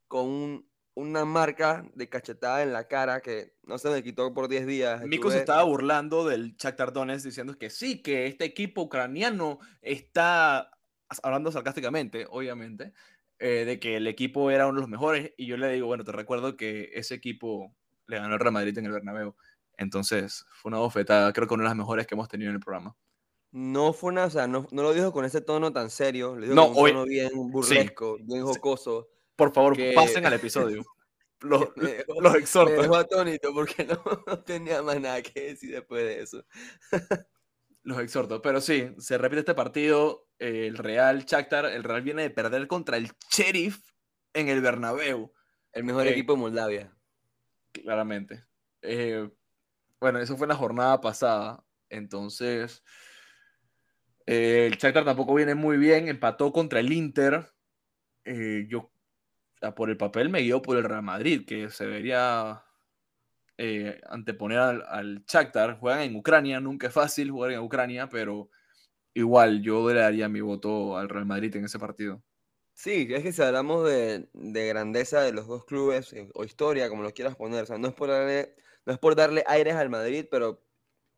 con 0.09 0.27
un 0.27 0.75
una 0.95 1.25
marca 1.25 1.85
de 1.95 2.09
cachetada 2.09 2.63
en 2.63 2.73
la 2.73 2.87
cara 2.87 3.21
que 3.21 3.55
no 3.65 3.79
se 3.79 3.91
me 3.91 4.03
quitó 4.03 4.33
por 4.33 4.49
10 4.49 4.67
días. 4.67 5.03
Mico 5.03 5.31
se 5.31 5.39
estaba 5.39 5.65
burlando 5.65 6.25
del 6.25 6.57
Shakhtar 6.57 6.93
Donetsk 6.93 7.27
diciendo 7.27 7.59
que 7.59 7.69
sí, 7.69 8.01
que 8.01 8.27
este 8.27 8.45
equipo 8.45 8.83
ucraniano 8.83 9.59
está, 9.83 10.71
hablando 11.23 11.51
sarcásticamente, 11.51 12.27
obviamente, 12.31 12.93
eh, 13.41 13.65
de 13.65 13.81
que 13.81 13.97
el 13.97 14.07
equipo 14.07 14.51
era 14.53 14.67
uno 14.67 14.77
de 14.77 14.81
los 14.83 14.91
mejores. 14.91 15.33
Y 15.37 15.47
yo 15.47 15.57
le 15.57 15.73
digo, 15.73 15.89
bueno, 15.89 16.05
te 16.05 16.13
recuerdo 16.13 16.57
que 16.57 16.91
ese 16.95 17.17
equipo 17.17 17.75
le 18.07 18.19
ganó 18.19 18.35
el 18.35 18.41
Real 18.41 18.53
Madrid 18.53 18.79
en 18.79 18.87
el 18.87 18.93
Bernabéu. 18.93 19.35
Entonces, 19.77 20.47
fue 20.51 20.69
una 20.69 20.79
bofetada, 20.79 21.33
creo 21.33 21.49
que 21.49 21.55
una 21.55 21.65
de 21.65 21.71
las 21.71 21.77
mejores 21.77 22.07
que 22.07 22.15
hemos 22.15 22.29
tenido 22.29 22.51
en 22.51 22.57
el 22.57 22.61
programa. 22.61 22.97
No 23.57 23.93
fue 23.93 24.11
una, 24.11 24.25
o 24.25 24.31
sea, 24.31 24.49
no, 24.49 24.67
no 24.73 24.83
lo 24.83 24.93
dijo 24.93 25.13
con 25.13 25.25
ese 25.25 25.41
tono 25.41 25.73
tan 25.73 25.89
serio, 25.89 26.35
le 26.35 26.49
dijo 26.49 26.57
no, 26.57 26.73
con 26.73 26.83
un 26.83 26.89
tono 26.89 27.05
bien 27.05 27.31
burlesco, 27.53 28.19
bien 28.21 28.43
jocoso. 28.43 29.11
Por 29.37 29.53
favor, 29.53 29.77
pasen 29.95 30.27
al 30.27 30.33
episodio. 30.33 30.83
Los, 31.41 31.69
los 31.77 32.35
exhorto. 32.37 32.75
Me 32.75 32.83
dejó 32.83 32.97
atónito 32.97 33.53
porque 33.53 33.85
no, 34.27 34.43
tenía 34.45 34.83
más 34.83 34.99
nada 34.99 35.21
que 35.21 35.51
decir 35.51 35.73
después 35.73 36.03
de 36.03 36.23
eso. 36.23 36.45
los 37.83 37.99
exhorto. 38.01 38.41
Pero 38.41 38.63
sí, 38.63 38.93
se 38.99 39.19
repite 39.19 39.41
este 39.41 39.55
partido. 39.55 40.27
el 40.39 40.77
Real 40.79 41.27
Shakhtar, 41.27 41.67
el 41.67 41.85
Real 41.85 42.01
viene 42.01 42.23
de 42.23 42.31
perder 42.31 42.67
contra 42.67 42.97
el 42.97 43.13
Sheriff 43.31 43.79
en 44.33 44.49
el 44.49 44.63
Bernabéu. 44.63 45.33
El 45.73 45.85
mejor 45.85 46.07
eh, 46.07 46.13
equipo 46.13 46.33
de 46.33 46.39
Moldavia. 46.39 46.97
Claramente. 47.73 48.47
Eh, 48.81 49.29
bueno, 50.01 50.21
eso 50.21 50.39
fue 50.39 50.47
en 50.47 50.51
la 50.51 50.57
jornada 50.57 51.01
pasada. 51.01 51.63
Entonces, 51.91 52.83
eh, 54.27 54.69
el 54.71 54.79
Shakhtar 54.79 55.05
tampoco 55.05 55.35
viene 55.35 55.55
muy 55.55 55.77
bien. 55.77 56.09
Empató 56.09 56.53
contra 56.53 56.81
el 56.81 56.93
Inter. 56.93 57.53
yo 58.69 58.91
por 59.77 59.91
el 59.91 59.97
papel 59.97 60.29
me 60.29 60.41
guió 60.41 60.61
por 60.61 60.77
el 60.77 60.85
Real 60.85 61.03
Madrid, 61.03 61.45
que 61.47 61.71
se 61.71 61.85
debería 61.87 62.65
eh, 63.57 64.01
anteponer 64.09 64.59
al, 64.59 64.85
al 64.89 65.25
Shakhtar. 65.27 65.79
Juegan 65.79 66.03
en 66.03 66.17
Ucrania, 66.17 66.61
nunca 66.61 66.89
es 66.89 66.93
fácil 66.93 67.31
jugar 67.31 67.53
en 67.53 67.61
Ucrania, 67.61 68.09
pero 68.09 68.51
igual 69.15 69.63
yo 69.63 69.89
le 69.93 70.01
daría 70.01 70.29
mi 70.29 70.41
voto 70.41 70.97
al 70.97 71.09
Real 71.09 71.27
Madrid 71.27 71.55
en 71.57 71.65
ese 71.65 71.79
partido. 71.79 72.23
Sí, 72.75 73.07
es 73.09 73.23
que 73.23 73.33
si 73.33 73.41
hablamos 73.41 73.89
de, 73.89 74.29
grandeza 74.33 75.23
de 75.23 75.33
los 75.33 75.47
dos 75.47 75.65
clubes 75.65 76.13
eh, 76.13 76.29
o 76.35 76.45
historia, 76.45 76.89
como 76.89 77.05
lo 77.05 77.13
quieras 77.13 77.37
poner, 77.37 77.71
no 77.79 77.89
es 77.89 77.95
por 77.95 78.09
darle, 78.09 78.57
no 78.85 78.93
es 78.93 78.99
por 78.99 79.15
darle 79.15 79.45
aires 79.47 79.77
al 79.77 79.91
Madrid, 79.91 80.27
pero 80.29 80.61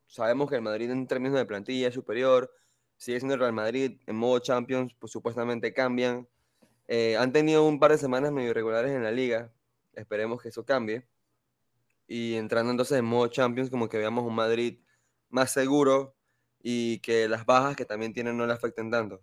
sabemos 0.05 0.49
que 0.49 0.57
el 0.57 0.61
Madrid 0.61 0.91
en 0.91 1.07
términos 1.07 1.35
de 1.37 1.45
plantilla 1.45 1.87
es 1.87 1.95
superior, 1.95 2.51
sigue 2.97 3.19
siendo 3.19 3.35
el 3.35 3.39
Real 3.39 3.53
Madrid, 3.53 3.99
en 4.05 4.15
modo 4.15 4.39
Champions, 4.39 4.93
pues 4.99 5.11
supuestamente 5.11 5.73
cambian, 5.73 6.27
eh, 6.87 7.17
han 7.17 7.31
tenido 7.31 7.65
un 7.67 7.79
par 7.79 7.91
de 7.91 7.97
semanas 7.97 8.31
medio 8.31 8.49
irregulares 8.49 8.91
en 8.91 9.03
la 9.03 9.11
liga. 9.11 9.51
Esperemos 9.93 10.41
que 10.41 10.49
eso 10.49 10.65
cambie. 10.65 11.05
Y 12.07 12.35
entrando 12.35 12.71
entonces 12.71 12.97
en 12.97 13.05
modo 13.05 13.27
Champions, 13.27 13.69
como 13.69 13.89
que 13.89 13.97
veamos 13.97 14.23
un 14.23 14.35
Madrid 14.35 14.79
más 15.29 15.51
seguro 15.51 16.15
y 16.61 16.99
que 16.99 17.27
las 17.27 17.45
bajas 17.45 17.75
que 17.75 17.85
también 17.85 18.13
tienen 18.13 18.37
no 18.37 18.47
le 18.47 18.53
afecten 18.53 18.89
tanto. 18.89 19.21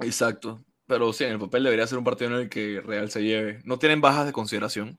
Exacto. 0.00 0.62
Pero 0.86 1.12
sí, 1.14 1.24
en 1.24 1.32
el 1.32 1.38
papel 1.38 1.64
debería 1.64 1.86
ser 1.86 1.98
un 1.98 2.04
partido 2.04 2.30
en 2.30 2.42
el 2.42 2.48
que 2.50 2.82
Real 2.82 3.10
se 3.10 3.22
lleve. 3.22 3.60
¿No 3.64 3.78
tienen 3.78 4.02
bajas 4.02 4.26
de 4.26 4.32
consideración? 4.32 4.98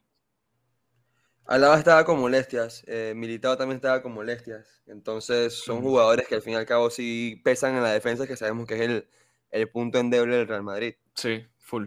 Alaba 1.48 1.78
estaba 1.78 2.06
con 2.06 2.20
molestias, 2.20 2.84
eh, 2.88 3.14
Militado 3.16 3.56
también 3.58 3.76
estaba 3.76 4.02
con 4.02 4.14
molestias. 4.14 4.82
Entonces 4.88 5.54
son 5.54 5.82
jugadores 5.82 6.28
que 6.28 6.36
al 6.36 6.42
fin 6.42 6.54
y 6.54 6.56
al 6.56 6.66
cabo 6.66 6.90
sí 6.90 7.40
pesan 7.44 7.76
en 7.76 7.84
la 7.84 7.92
defensa, 7.92 8.26
que 8.26 8.36
sabemos 8.36 8.68
que 8.68 8.76
es 8.76 8.82
el, 8.82 9.08
el 9.52 9.70
punto 9.70 10.00
endeble 10.00 10.38
del 10.38 10.48
Real 10.48 10.64
Madrid. 10.64 10.96
Sí, 11.14 11.46
full. 11.60 11.86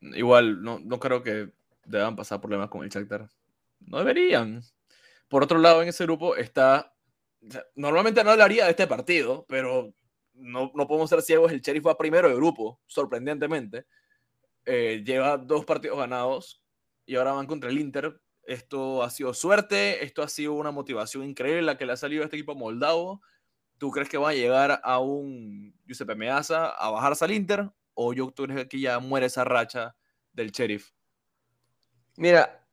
Igual, 0.00 0.62
no, 0.62 0.78
no 0.78 1.00
creo 1.00 1.22
que 1.22 1.50
deban 1.84 2.16
pasar 2.16 2.40
problemas 2.40 2.70
con 2.70 2.84
el 2.84 2.90
Shakhtar. 2.90 3.28
No 3.80 3.98
deberían. 3.98 4.62
Por 5.28 5.42
otro 5.42 5.58
lado, 5.58 5.82
en 5.82 5.88
ese 5.88 6.04
grupo 6.04 6.36
está... 6.36 6.94
normalmente 7.74 8.22
no 8.22 8.30
hablaría 8.30 8.64
de 8.64 8.70
este 8.70 8.86
partido, 8.86 9.44
pero 9.48 9.92
no, 10.34 10.70
no 10.74 10.86
podemos 10.86 11.10
ser 11.10 11.22
ciegos. 11.22 11.52
El 11.52 11.60
Sheriff 11.60 11.86
va 11.86 11.98
primero 11.98 12.28
de 12.28 12.34
grupo, 12.34 12.80
sorprendentemente. 12.86 13.86
Eh, 14.66 15.02
lleva 15.04 15.36
dos 15.36 15.64
partidos 15.64 15.98
ganados 15.98 16.62
y 17.06 17.16
ahora 17.16 17.32
van 17.32 17.46
contra 17.46 17.70
el 17.70 17.78
Inter. 17.78 18.20
Esto 18.50 19.04
ha 19.04 19.10
sido 19.10 19.32
suerte, 19.32 20.04
esto 20.04 20.24
ha 20.24 20.28
sido 20.28 20.54
una 20.54 20.72
motivación 20.72 21.22
increíble 21.22 21.62
la 21.62 21.78
que 21.78 21.86
le 21.86 21.92
ha 21.92 21.96
salido 21.96 22.22
a 22.22 22.24
este 22.24 22.36
equipo 22.36 22.56
moldavo. 22.56 23.22
¿Tú 23.78 23.92
crees 23.92 24.08
que 24.08 24.18
va 24.18 24.30
a 24.30 24.34
llegar 24.34 24.80
a 24.82 24.98
un 24.98 25.72
Giuseppe 25.86 26.16
Meazza 26.16 26.70
a 26.70 26.90
bajarse 26.90 27.24
al 27.24 27.30
Inter 27.30 27.70
o 27.94 28.12
yo 28.12 28.28
tú 28.32 28.48
crees 28.48 28.66
que 28.66 28.80
ya 28.80 28.98
muere 28.98 29.26
esa 29.26 29.44
racha 29.44 29.94
del 30.32 30.50
Sheriff? 30.50 30.90
Mira, 32.16 32.66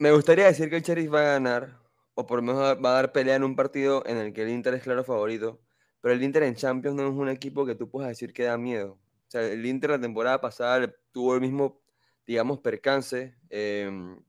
me 0.00 0.10
gustaría 0.10 0.46
decir 0.46 0.68
que 0.68 0.78
el 0.78 0.82
Sheriff 0.82 1.14
va 1.14 1.20
a 1.20 1.32
ganar, 1.34 1.78
o 2.14 2.26
por 2.26 2.40
lo 2.40 2.42
menos 2.42 2.84
va 2.84 2.90
a 2.90 2.94
dar 2.94 3.12
pelea 3.12 3.36
en 3.36 3.44
un 3.44 3.54
partido 3.54 4.02
en 4.06 4.16
el 4.16 4.32
que 4.32 4.42
el 4.42 4.48
Inter 4.48 4.74
es 4.74 4.82
claro 4.82 5.04
favorito, 5.04 5.60
pero 6.00 6.12
el 6.12 6.24
Inter 6.24 6.42
en 6.42 6.56
Champions 6.56 6.96
no 6.96 7.06
es 7.06 7.14
un 7.14 7.28
equipo 7.28 7.64
que 7.64 7.76
tú 7.76 7.88
puedas 7.88 8.08
decir 8.08 8.32
que 8.32 8.42
da 8.42 8.58
miedo. 8.58 8.94
O 9.28 9.30
sea, 9.30 9.42
el 9.42 9.64
Inter 9.64 9.90
la 9.90 10.00
temporada 10.00 10.40
pasada 10.40 10.92
tuvo 11.12 11.36
el 11.36 11.40
mismo, 11.40 11.80
digamos, 12.26 12.58
percance. 12.58 13.36
Em, 13.48 14.20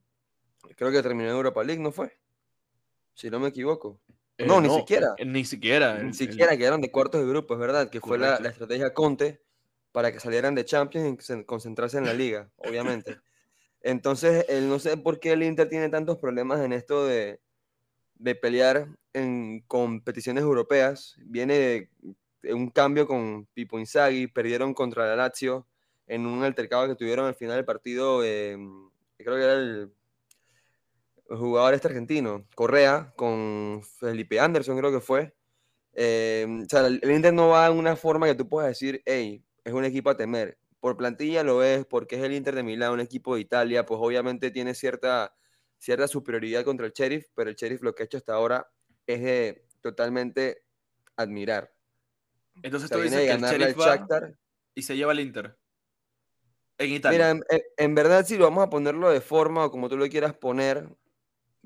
creo 0.76 0.92
que 0.92 1.02
terminó 1.02 1.30
en 1.30 1.36
Europa 1.36 1.64
League, 1.64 1.82
¿no 1.82 1.92
fue? 1.92 2.18
Si 3.14 3.30
no 3.30 3.40
me 3.40 3.50
equivoco. 3.50 4.00
Eh, 4.38 4.46
no, 4.46 4.62
ni 4.62 4.70
siquiera. 4.70 5.16
Ni 5.24 5.46
siquiera. 5.46 6.02
Ni 6.02 6.14
siquiera 6.14 6.58
quedaron 6.58 6.82
de 6.82 6.92
cuartos 6.92 7.22
de 7.22 7.28
grupo, 7.28 7.54
es 7.54 7.60
verdad, 7.60 7.90
que 7.90 8.00
fue 8.00 8.18
la, 8.18 8.40
la, 8.40 8.50
estrategia 8.50 8.94
Conte 8.94 9.42
para 9.92 10.12
que 10.12 10.20
salieran 10.20 10.56
de 10.56 10.66
Champions 10.66 11.30
y 11.30 11.44
concentrarse 11.44 11.98
en 11.98 12.06
la 12.06 12.14
liga, 12.14 12.50
obviamente. 12.58 13.20
Entonces, 13.82 14.46
él, 14.48 14.70
no 14.70 14.80
sé 14.80 14.98
por 14.98 15.20
qué 15.20 15.34
el 15.34 15.44
Inter 15.44 15.68
tiene 15.68 15.90
tantos 15.90 16.18
problemas 16.18 16.62
en 16.62 16.74
esto 16.74 17.06
de, 17.06 17.40
de 18.16 18.36
pelear 18.36 18.88
en 19.14 19.62
competiciones 19.68 20.44
europeas. 20.44 21.16
Viene 21.26 21.90
de, 22.44 22.54
un 22.54 22.70
cambio 22.70 23.08
con 23.08 23.48
Pipo 23.54 23.80
Inzaghi, 23.80 24.28
perdieron 24.28 24.74
contra 24.74 25.08
la 25.08 25.16
Lazio 25.16 25.68
en 26.08 26.26
un 26.26 26.44
altercado 26.44 26.88
que 26.88 26.96
tuvieron 26.96 27.26
al 27.26 27.36
final 27.36 27.56
del 27.56 27.66
partido, 27.66 28.24
eh, 28.24 28.58
creo 29.18 29.36
que 29.36 29.44
era 29.44 29.54
el, 29.54 29.92
jugador 31.38 31.74
este 31.74 31.88
argentino, 31.88 32.46
Correa, 32.56 33.14
con 33.16 33.82
Felipe 34.00 34.40
Anderson 34.40 34.78
creo 34.78 34.92
que 34.92 35.00
fue. 35.00 35.34
Eh, 35.94 36.46
o 36.66 36.70
sea, 36.70 36.88
el 36.88 37.12
Inter 37.12 37.34
no 37.34 37.50
va 37.50 37.68
en 37.68 37.78
una 37.78 37.96
forma 37.96 38.28
que 38.28 38.36
tú 38.36 38.48
puedas 38.48 38.70
decir, 38.70 39.02
hey, 39.06 39.44
es 39.64 39.74
un 39.74 39.86
equipo 39.86 40.10
a 40.10 40.18
temer. 40.18 40.58
Por 40.80 40.98
plantilla 40.98 41.44
lo 41.44 41.64
es, 41.64 41.86
porque 41.86 42.16
es 42.16 42.24
el 42.24 42.34
Inter 42.34 42.56
de 42.56 42.64
Milán, 42.64 42.94
un 42.94 43.00
equipo 43.00 43.36
de 43.36 43.42
Italia, 43.42 43.86
pues 43.86 44.00
obviamente 44.02 44.52
tiene 44.52 44.74
cierta, 44.74 45.36
cierta 45.78 46.08
superioridad 46.08 46.64
contra 46.64 46.86
el 46.86 46.94
Sheriff, 46.94 47.28
pero 47.36 47.50
el 47.50 47.56
Sheriff 47.56 47.82
lo 47.82 47.94
que 47.94 48.04
ha 48.04 48.06
hecho 48.06 48.18
hasta 48.18 48.34
ahora 48.34 48.70
es 49.06 49.22
de 49.22 49.66
totalmente 49.82 50.64
admirar. 51.16 51.72
Entonces 52.64 52.90
tú 52.90 53.00
dices 53.00 53.20
que 53.20 53.32
el 53.32 53.42
Sheriff 53.42 53.80
va 53.80 54.34
y 54.74 54.84
se 54.84 54.96
lleva 54.96 55.12
el 55.12 55.20
Inter. 55.20 55.58
En 56.78 56.92
Italia. 56.92 57.34
Mira, 57.34 57.46
en, 57.78 57.96
verdad 57.96 58.26
si 58.26 58.38
lo 58.38 58.46
vamos 58.46 58.64
a 58.64 58.70
ponerlo 58.70 59.10
de 59.12 59.22
forma 59.22 59.66
o 59.66 59.72
como 59.72 59.88
tú 59.88 59.98
lo 59.98 60.08
quieras 60.10 60.34
poner, 60.34 60.90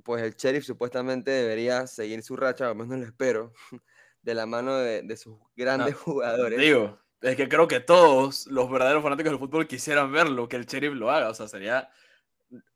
pues 0.03 0.23
el 0.23 0.35
Sheriff 0.35 0.65
supuestamente 0.65 1.31
debería 1.31 1.87
seguir 1.87 2.21
su 2.23 2.35
racha, 2.35 2.67
al 2.67 2.75
menos 2.75 2.99
lo 2.99 3.05
espero, 3.05 3.53
de 4.21 4.33
la 4.35 4.45
mano 4.45 4.75
de, 4.77 5.17
sus 5.17 5.37
grandes 5.55 5.95
jugadores. 5.95 6.59
Digo, 6.59 6.99
es 7.21 7.35
que 7.35 7.49
creo 7.49 7.67
que 7.67 7.79
todos 7.79 8.47
los 8.47 8.69
verdaderos 8.69 9.03
fanáticos 9.03 9.31
del 9.31 9.39
fútbol 9.39 9.67
quisieran 9.67 10.11
verlo, 10.11 10.47
que 10.47 10.57
el 10.57 10.65
Sheriff 10.65 10.93
lo 10.93 11.11
haga. 11.11 11.29
O 11.29 11.33
sea, 11.33 11.47
sería. 11.47 11.89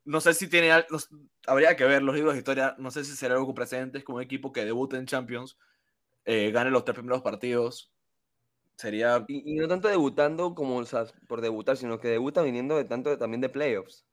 No 0.04 0.20
sé 0.20 0.34
si 0.34 0.48
tiene. 0.48 0.72
habría 1.46 1.76
que 1.76 1.84
ver 1.84 2.02
los 2.02 2.14
libros 2.14 2.34
de 2.34 2.38
historia. 2.38 2.74
No 2.78 2.90
sé 2.90 3.04
si 3.04 3.14
será 3.14 3.34
algo 3.34 3.54
precedentes 3.54 4.02
con 4.02 4.16
un 4.16 4.22
equipo 4.22 4.52
que 4.52 4.64
debute 4.64 4.96
en 4.96 5.06
Champions, 5.06 5.56
eh, 6.24 6.50
gane 6.50 6.70
los 6.70 6.84
tres 6.84 6.96
primeros 6.96 7.22
partidos. 7.22 7.92
Sería. 8.76 9.24
Y, 9.28 9.54
no 9.54 9.68
tanto 9.68 9.88
debutando 9.88 10.54
como 10.54 10.78
o 10.78 10.84
sea, 10.84 11.04
por 11.28 11.40
debutar, 11.40 11.76
sino 11.76 12.00
que 12.00 12.08
debuta 12.08 12.42
viniendo 12.42 12.76
de 12.76 12.84
tanto 12.84 13.16
también 13.18 13.40
de 13.40 13.50
playoffs. 13.50 14.06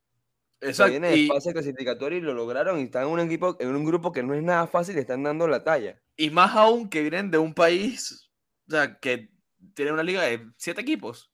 Exacto. 0.60 0.90
viene 0.90 1.10
de 1.10 1.26
fase 1.28 1.52
clasificatoria 1.52 2.18
y 2.18 2.20
lo 2.20 2.34
lograron 2.34 2.80
y 2.80 2.84
están 2.84 3.04
en 3.04 3.10
un 3.10 3.20
equipo, 3.20 3.56
en 3.60 3.74
un 3.74 3.84
grupo 3.84 4.10
que 4.10 4.22
no 4.22 4.34
es 4.34 4.42
nada 4.42 4.66
fácil 4.66 4.96
y 4.96 5.00
están 5.00 5.22
dando 5.22 5.46
la 5.46 5.62
talla. 5.62 6.00
Y 6.16 6.30
más 6.30 6.54
aún 6.56 6.88
que 6.88 7.02
vienen 7.02 7.30
de 7.30 7.38
un 7.38 7.54
país, 7.54 8.30
o 8.66 8.72
sea, 8.72 8.98
que 8.98 9.30
tiene 9.74 9.92
una 9.92 10.02
liga 10.02 10.22
de 10.22 10.50
siete 10.56 10.80
equipos. 10.80 11.30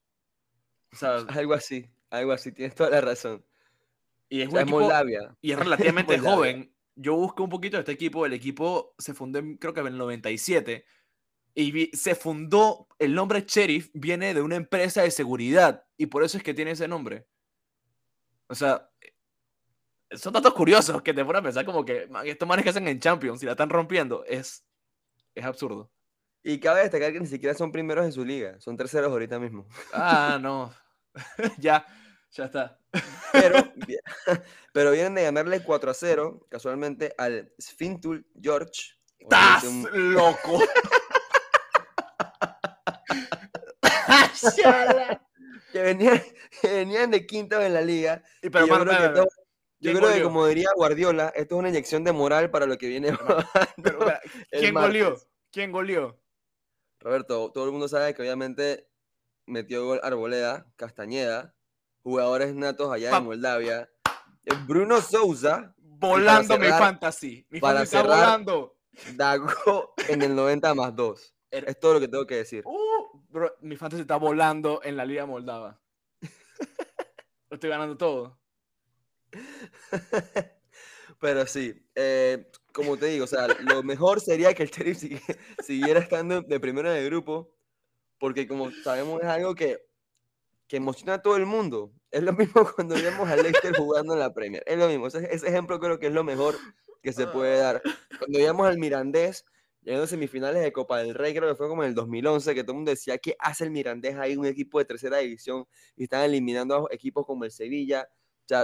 O 0.93 0.97
sea, 0.97 1.17
algo 1.29 1.55
así, 1.55 1.91
algo 2.11 2.33
así, 2.33 2.53
tienes 2.53 2.75
toda 2.75 2.91
la 2.91 3.01
razón. 3.01 3.45
Y 4.29 4.43
es, 4.43 4.51
Moldavia. 4.67 5.37
Y 5.41 5.53
es 5.53 5.59
relativamente 5.59 6.19
joven. 6.19 6.75
Yo 6.97 7.17
busco 7.17 7.45
un 7.45 7.51
poquito 7.51 7.77
de 7.77 7.81
este 7.81 7.93
equipo. 7.93 8.27
El 8.27 8.33
equipo 8.33 8.95
se 8.99 9.15
fundó, 9.15 9.41
creo 9.59 9.75
que 9.75 9.81
en 9.81 9.87
el 9.87 9.99
97. 9.99 10.85
Y 11.57 11.97
se 11.97 12.15
fundó, 12.15 12.89
el 12.99 13.15
nombre 13.15 13.45
Sheriff 13.47 13.91
viene 13.95 14.35
de 14.35 14.43
una 14.43 14.57
empresa 14.57 15.03
de 15.03 15.11
seguridad. 15.11 15.87
Y 15.97 16.07
por 16.07 16.25
eso 16.25 16.37
es 16.37 16.43
que 16.43 16.55
tiene 16.55 16.73
ese 16.73 16.89
nombre. 16.89 17.27
O 18.49 18.55
sea, 18.55 18.91
son 20.17 20.33
datos 20.33 20.55
curiosos 20.55 21.03
que 21.03 21.15
te 21.15 21.25
ponen 21.25 21.41
a 21.41 21.43
pensar 21.43 21.65
como 21.65 21.85
que 21.85 22.09
estos 22.25 22.49
manes 22.49 22.65
que 22.65 22.71
hacen 22.71 22.89
en 22.89 23.01
Champions 23.01 23.43
y 23.43 23.47
la 23.47 23.53
están 23.53 23.71
rompiendo. 23.71 24.25
Es, 24.25 24.65
es 25.35 25.45
absurdo. 25.45 25.91
Y 26.43 26.61
cabe 26.61 26.81
destacar 26.83 27.13
que 27.13 27.21
ni 27.21 27.27
siquiera 27.27 27.55
son 27.55 27.73
primeros 27.73 28.05
en 28.05 28.13
su 28.13 28.25
liga, 28.25 28.61
son 28.61 28.77
terceros 28.77 29.11
ahorita 29.11 29.39
mismo. 29.39 29.67
Ah, 29.93 30.39
no. 30.41 30.75
ya. 31.59 31.87
Ya 32.33 32.47
está. 32.47 32.79
Pero, 33.33 33.57
pero 34.73 34.91
vienen 34.91 35.15
de 35.15 35.23
ganarle 35.23 35.63
4 35.63 35.91
a 35.91 35.95
0, 35.95 36.47
casualmente, 36.51 37.15
al 37.17 37.53
Sfintul 37.61 38.27
George. 38.41 38.95
¡Estás 39.19 39.65
loco! 39.93 40.61
que, 45.73 45.81
venían, 45.81 46.23
venían 46.63 47.11
de 47.11 47.25
quinto 47.25 47.61
en 47.61 47.73
la 47.73 47.81
liga. 47.81 48.23
Y 48.43 48.51
pero, 48.51 48.67
yo 48.67 48.73
mano, 48.73 48.85
creo, 48.85 48.97
que, 48.97 49.03
mano, 49.09 49.15
todo- 49.15 49.44
yo 49.85 49.93
¿quién 49.93 50.03
creo 50.03 50.13
que, 50.15 50.23
como 50.23 50.47
diría 50.47 50.69
Guardiola, 50.75 51.29
esto 51.37 51.55
es 51.55 51.59
una 51.59 51.69
inyección 51.69 52.05
de 52.05 52.13
moral 52.13 52.51
para 52.51 52.67
lo 52.67 52.77
que 52.79 52.89
viene. 52.89 53.09
pero, 53.83 53.99
¿Quién 54.51 54.75
goleó? 54.75 55.17
¿Quién 55.51 55.73
goleó? 55.73 56.19
Roberto, 57.01 57.51
todo 57.53 57.65
el 57.67 57.71
mundo 57.73 57.87
sabe 57.89 58.15
que 58.15 58.23
obviamente 58.23 58.89
metió 59.47 59.85
gol 59.85 60.01
Arboleda, 60.03 60.67
Castañeda, 60.77 61.55
jugadores 62.03 62.55
natos 62.55 62.91
allá 62.91 63.13
de 63.13 63.21
Moldavia. 63.21 63.91
eh, 64.45 64.55
Bruno 64.67 65.01
Souza, 65.01 65.75
Volando 65.79 66.59
mi 66.59 66.67
fantasy. 66.67 67.47
Mi 67.51 67.61
para 67.61 67.81
fantasy 67.81 67.97
está 67.97 68.09
cerrar- 68.09 68.25
volando. 68.25 68.77
Dago 69.15 69.95
en 70.09 70.23
el 70.23 70.35
90 70.35 70.75
más 70.75 70.95
2. 70.95 71.35
Er- 71.51 71.65
Es 71.69 71.79
todo 71.79 71.95
lo 71.95 72.01
que 72.01 72.09
tengo 72.09 72.27
que 72.27 72.37
decir. 72.37 72.63
Uh, 72.67 73.21
bro, 73.29 73.55
mi 73.61 73.77
fantasy 73.77 74.01
está 74.03 74.17
volando 74.17 74.81
en 74.83 74.97
la 74.97 75.05
Liga 75.05 75.25
Moldava. 75.27 75.81
Lo 77.51 77.55
estoy 77.57 77.71
ganando 77.71 77.97
todo. 77.97 78.39
Pero 81.21 81.47
sí, 81.47 81.75
eh, 81.95 82.51
como 82.73 82.97
te 82.97 83.07
digo, 83.07 83.25
o 83.25 83.29
sea, 83.29 83.47
lo 83.61 83.83
mejor 83.83 84.21
sería 84.21 84.53
que 84.55 84.65
el 84.65 84.71
Sheriff 84.71 84.99
siguiera 85.65 86.01
estando 86.01 86.43
de 86.43 86.61
primero 86.61 86.91
en 86.91 86.99
el 86.99 87.07
grupo, 87.07 87.55
porque 88.19 88.47
como 88.47 88.71
sabemos 88.71 89.23
es 89.23 89.29
algo 89.29 89.55
que, 89.55 89.79
que 90.67 90.77
emociona 90.77 91.15
a 91.15 91.23
todo 91.23 91.37
el 91.37 91.47
mundo. 91.47 91.93
Es 92.11 92.23
lo 92.23 92.33
mismo 92.33 92.65
cuando 92.75 92.95
vemos 92.95 93.29
a 93.29 93.37
Leicester 93.37 93.77
jugando 93.77 94.15
en 94.15 94.21
la 94.21 94.33
Premier. 94.33 94.63
Es 94.67 94.79
lo 94.79 94.89
mismo. 94.89 95.07
Ese 95.07 95.49
ejemplo 95.49 95.79
creo 95.81 95.99
que 95.99 96.07
es 96.07 96.13
lo 96.13 96.25
mejor 96.25 96.57
que 97.03 97.13
se 97.13 97.27
puede 97.27 97.59
dar. 97.59 97.83
Cuando 98.19 98.39
veíamos 98.39 98.67
al 98.67 98.79
Mirandés 98.79 99.45
llegando 99.83 100.05
a 100.05 100.09
semifinales 100.09 100.63
de 100.63 100.73
Copa 100.73 100.99
del 100.99 101.15
Rey, 101.15 101.35
creo 101.35 101.49
que 101.49 101.55
fue 101.55 101.69
como 101.69 101.83
en 101.83 101.91
el 101.91 101.95
2011, 101.95 102.55
que 102.55 102.65
todo 102.65 102.73
el 102.73 102.77
mundo 102.77 102.91
decía, 102.91 103.19
¿qué 103.19 103.37
hace 103.39 103.65
el 103.65 103.71
Mirandés 103.71 104.17
ahí, 104.17 104.37
un 104.37 104.47
equipo 104.47 104.79
de 104.79 104.87
tercera 104.87 105.19
división? 105.19 105.67
Y 105.97 106.05
están 106.05 106.23
eliminando 106.23 106.89
a 106.91 106.95
equipos 106.95 107.27
como 107.27 107.45
el 107.45 107.51
Sevilla. 107.51 108.09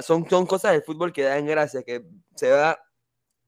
Son, 0.02 0.28
son 0.28 0.46
cosas 0.46 0.72
del 0.72 0.82
fútbol 0.82 1.12
que 1.12 1.22
dan 1.22 1.46
gracia, 1.46 1.82
que 1.82 2.04
se 2.36 2.48
da 2.48 2.82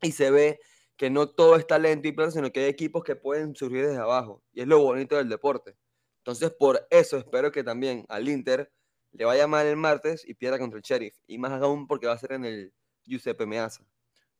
y 0.00 0.12
se 0.12 0.30
ve 0.30 0.60
que 0.96 1.10
no 1.10 1.28
todo 1.28 1.56
es 1.56 1.66
talento 1.66 2.08
y 2.08 2.12
plata, 2.12 2.30
sino 2.30 2.50
que 2.50 2.60
hay 2.60 2.70
equipos 2.70 3.02
que 3.02 3.16
pueden 3.16 3.54
surgir 3.54 3.86
desde 3.86 3.98
abajo. 3.98 4.42
Y 4.52 4.60
es 4.60 4.66
lo 4.66 4.78
bonito 4.78 5.16
del 5.16 5.28
deporte. 5.28 5.76
Entonces, 6.18 6.52
por 6.52 6.86
eso 6.90 7.18
espero 7.18 7.50
que 7.50 7.64
también 7.64 8.04
al 8.08 8.28
Inter 8.28 8.72
le 9.10 9.24
vaya 9.24 9.46
mal 9.46 9.66
el 9.66 9.76
martes 9.76 10.26
y 10.26 10.34
pierda 10.34 10.58
contra 10.58 10.78
el 10.78 10.82
Sheriff. 10.82 11.16
Y 11.26 11.38
más 11.38 11.60
aún 11.60 11.86
porque 11.86 12.06
va 12.06 12.12
a 12.12 12.18
ser 12.18 12.32
en 12.32 12.44
el 12.44 12.72
Giuseppe 13.04 13.46
Meazza. 13.46 13.84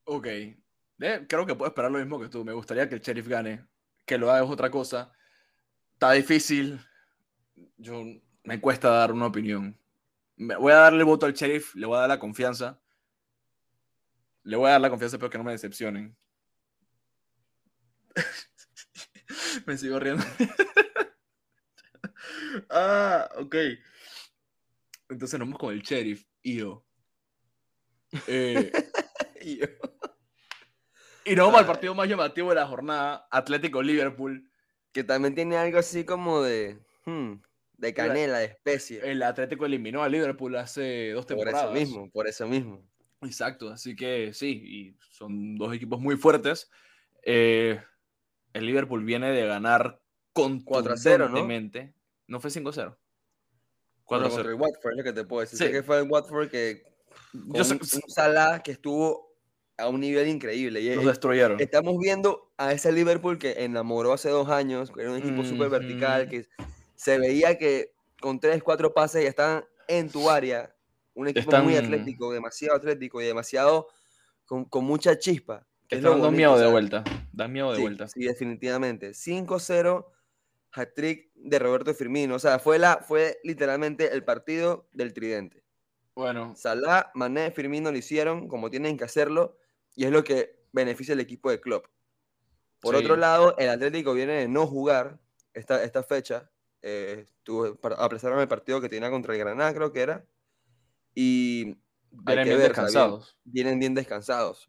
Ok. 0.05 0.27
Eh, 0.27 1.27
creo 1.29 1.45
que 1.47 1.55
puedo 1.55 1.69
esperar 1.69 1.91
lo 1.91 1.99
mismo 1.99 2.21
que 2.21 2.29
tú. 2.29 2.45
Me 2.45 2.53
gustaría 2.53 2.89
que 2.89 2.95
el 2.95 3.01
sheriff 3.01 3.27
gane. 3.27 3.67
Que 4.07 4.19
lo 4.19 4.31
haga 4.31 4.45
es 4.45 4.51
otra 4.51 4.71
cosa. 4.71 5.13
Está 5.95 6.13
difícil. 6.13 6.81
Yo 7.77 8.05
me 8.45 8.61
cuesta 8.61 8.89
dar 8.89 9.13
una 9.13 9.27
opinión. 9.27 9.77
Me- 10.43 10.57
voy 10.57 10.73
a 10.73 10.77
darle 10.77 11.01
el 11.01 11.05
voto 11.05 11.27
al 11.27 11.33
sheriff. 11.35 11.75
Le 11.75 11.87
voy 11.87 11.97
a 11.97 12.01
dar 12.01 12.09
la 12.09 12.19
confianza. 12.19 12.81
Le 14.45 14.57
voy 14.57 14.69
a 14.69 14.73
dar 14.73 14.81
la 14.81 14.91
confianza, 14.91 15.19
pero 15.19 15.31
que 15.31 15.39
no 15.39 15.45
me 15.45 15.53
decepcionen. 15.53 16.17
me 19.67 19.77
sigo 19.79 19.99
riendo. 19.99 20.25
ah, 22.71 23.29
ok. 23.37 23.55
Entonces 25.09 25.39
nos 25.39 25.49
vamos 25.49 25.59
con 25.61 25.73
el 25.75 25.83
sheriff. 25.83 26.25
Y 26.43 26.57
yo. 26.59 26.85
Eh, 28.27 28.73
Y 29.45 29.57
yo, 29.59 29.67
Y 31.25 31.35
nos 31.35 31.47
vamos 31.47 31.59
al 31.61 31.65
Ay. 31.65 31.73
partido 31.73 31.95
más 31.97 32.09
llamativo 32.09 32.51
de 32.51 32.55
la 32.57 32.67
jornada, 32.67 33.27
Atlético-Liverpool. 33.31 34.49
que 34.93 35.03
también 35.03 35.35
tiene 35.35 35.57
algo 35.57 35.79
así 35.79 36.05
como 36.05 36.43
de, 36.43 36.79
hmm, 37.07 37.33
de 37.83 37.93
canela, 37.93 38.39
de 38.39 38.45
especie. 38.45 39.01
El 39.03 39.23
Atlético 39.25 39.67
eliminó 39.67 40.05
a 40.05 40.09
Liverpool 40.09 40.55
hace 40.55 41.11
dos 41.11 41.27
por 41.27 41.37
temporadas. 41.37 41.65
eso 41.65 41.73
mismo, 41.73 42.11
por 42.11 42.29
eso 42.29 42.47
mismo. 42.47 42.81
Exacto, 43.23 43.71
así 43.71 43.97
que 43.97 44.33
sí, 44.33 44.63
y 44.65 44.97
son 45.11 45.57
dos 45.57 45.75
equipos 45.75 46.01
muy 46.01 46.17
fuertes. 46.17 46.71
Eh, 47.25 47.81
el 48.53 48.67
Liverpool 48.67 49.05
viene 49.05 49.33
de 49.33 49.47
ganar 49.47 50.01
4 50.33 50.93
a 50.93 50.97
0, 50.97 51.29
¿no? 51.29 51.45
¿no? 52.29 52.41
fue 52.41 52.51
5-0. 52.51 52.63
Bueno, 52.63 52.97
4 54.05 54.31
contra 54.31 54.51
el 54.53 54.61
Watford, 54.61 54.93
es 54.93 54.97
lo 54.99 55.05
que 55.05 55.13
te 55.13 55.25
puedo 55.25 55.41
decir. 55.41 55.59
Sí. 55.59 55.65
Sé 55.65 55.73
que 55.73 55.83
fue 55.83 55.99
el 55.99 56.09
Watford 56.09 56.51
que 56.51 56.85
con 57.33 57.53
Yo 57.55 57.65
sé- 57.65 57.75
un, 57.75 57.81
un 57.81 58.11
Salah 58.11 58.63
que 58.63 58.71
estuvo 58.71 59.35
a 59.77 59.89
un 59.89 60.01
nivel 60.01 60.29
increíble. 60.29 60.81
Y 60.81 60.95
los 60.95 61.05
destruyeron. 61.05 61.61
estamos 61.61 61.99
viendo 61.99 62.53
a 62.59 62.73
ese 62.73 62.93
Liverpool 62.93 63.39
que 63.39 63.65
enamoró 63.65 64.13
hace 64.13 64.29
dos 64.29 64.49
años, 64.51 64.93
que 64.93 65.03
era 65.03 65.11
un 65.11 65.17
equipo 65.17 65.43
súper 65.43 65.69
vertical, 65.69 66.29
que 66.29 66.47
se 67.03 67.19
veía 67.19 67.59
que 67.59 67.93
con 68.21 68.39
tres, 68.39 68.63
cuatro 68.63 68.95
pases 68.95 69.23
ya 69.25 69.29
estaban 69.29 69.65
en 69.89 70.09
tu 70.09 70.31
área. 70.31 70.73
Un 71.15 71.27
equipo 71.29 71.51
muy 71.63 71.75
Están- 71.75 71.87
atlético, 71.93 72.33
demasiado 72.33 72.77
atlético 72.77 73.21
y 73.21 73.25
demasiado 73.25 73.89
con, 74.47 74.65
con 74.67 74.85
mucha 74.85 75.19
chispa. 75.19 75.67
que 75.89 75.97
es 75.97 75.99
Está 75.99 76.09
lo 76.11 76.15
dando 76.23 76.31
miedo 76.31 76.57
de 76.59 76.71
vuelta. 76.71 77.05
Da 77.33 77.49
miedo 77.49 77.71
de 77.71 77.77
sí, 77.77 77.83
vuelta. 77.83 78.07
Sí, 78.09 78.21
definitivamente. 78.25 79.11
5-0, 79.15 80.07
hat-trick 80.73 81.33
de 81.35 81.59
Roberto 81.59 81.93
Firmino. 81.93 82.37
O 82.37 82.39
sea, 82.39 82.59
fue, 82.61 82.79
la, 82.79 82.99
fue 83.07 83.39
literalmente 83.43 84.13
el 84.15 84.25
partido 84.25 84.89
del 84.93 85.13
tridente. 85.13 85.65
Bueno, 86.15 86.55
Salah, 86.57 87.11
Mané, 87.15 87.51
Firmino 87.51 87.91
lo 87.91 87.99
hicieron 87.99 88.47
como 88.49 88.71
tienen 88.71 88.97
que 88.97 89.05
hacerlo 89.05 89.57
y 89.97 90.05
es 90.05 90.11
lo 90.13 90.23
que 90.25 90.61
beneficia 90.73 91.15
al 91.15 91.21
equipo 91.21 91.51
de 91.51 91.61
Klopp. 91.61 91.87
Por 92.81 92.95
Sí. 92.97 93.03
otro 93.03 93.17
lado, 93.17 93.55
el 93.59 93.69
Atlético 93.71 94.15
viene 94.15 94.35
de 94.35 94.49
no 94.49 94.67
jugar 94.67 95.19
esta, 95.53 95.83
esta 95.85 96.03
fecha. 96.03 96.51
Eh, 96.83 97.27
tuvo- 97.45 97.77
par- 97.77 97.95
aplazaron 97.99 98.41
el 98.41 98.49
partido 98.49 98.81
que 98.81 98.89
tenía 98.89 99.11
contra 99.11 99.33
el 99.35 99.39
Granada, 99.39 99.73
creo 99.73 99.93
que 99.93 100.01
era. 100.01 100.25
Y 101.15 101.77
vienen 102.11 102.45
que 102.45 102.51
bien 102.51 102.59
ver, 102.59 102.75
sea, 102.75 102.83
bien- 102.85 102.87
descansados. 102.87 103.39
vienen 103.45 103.79
bien 103.79 103.95
descansados. 103.95 104.69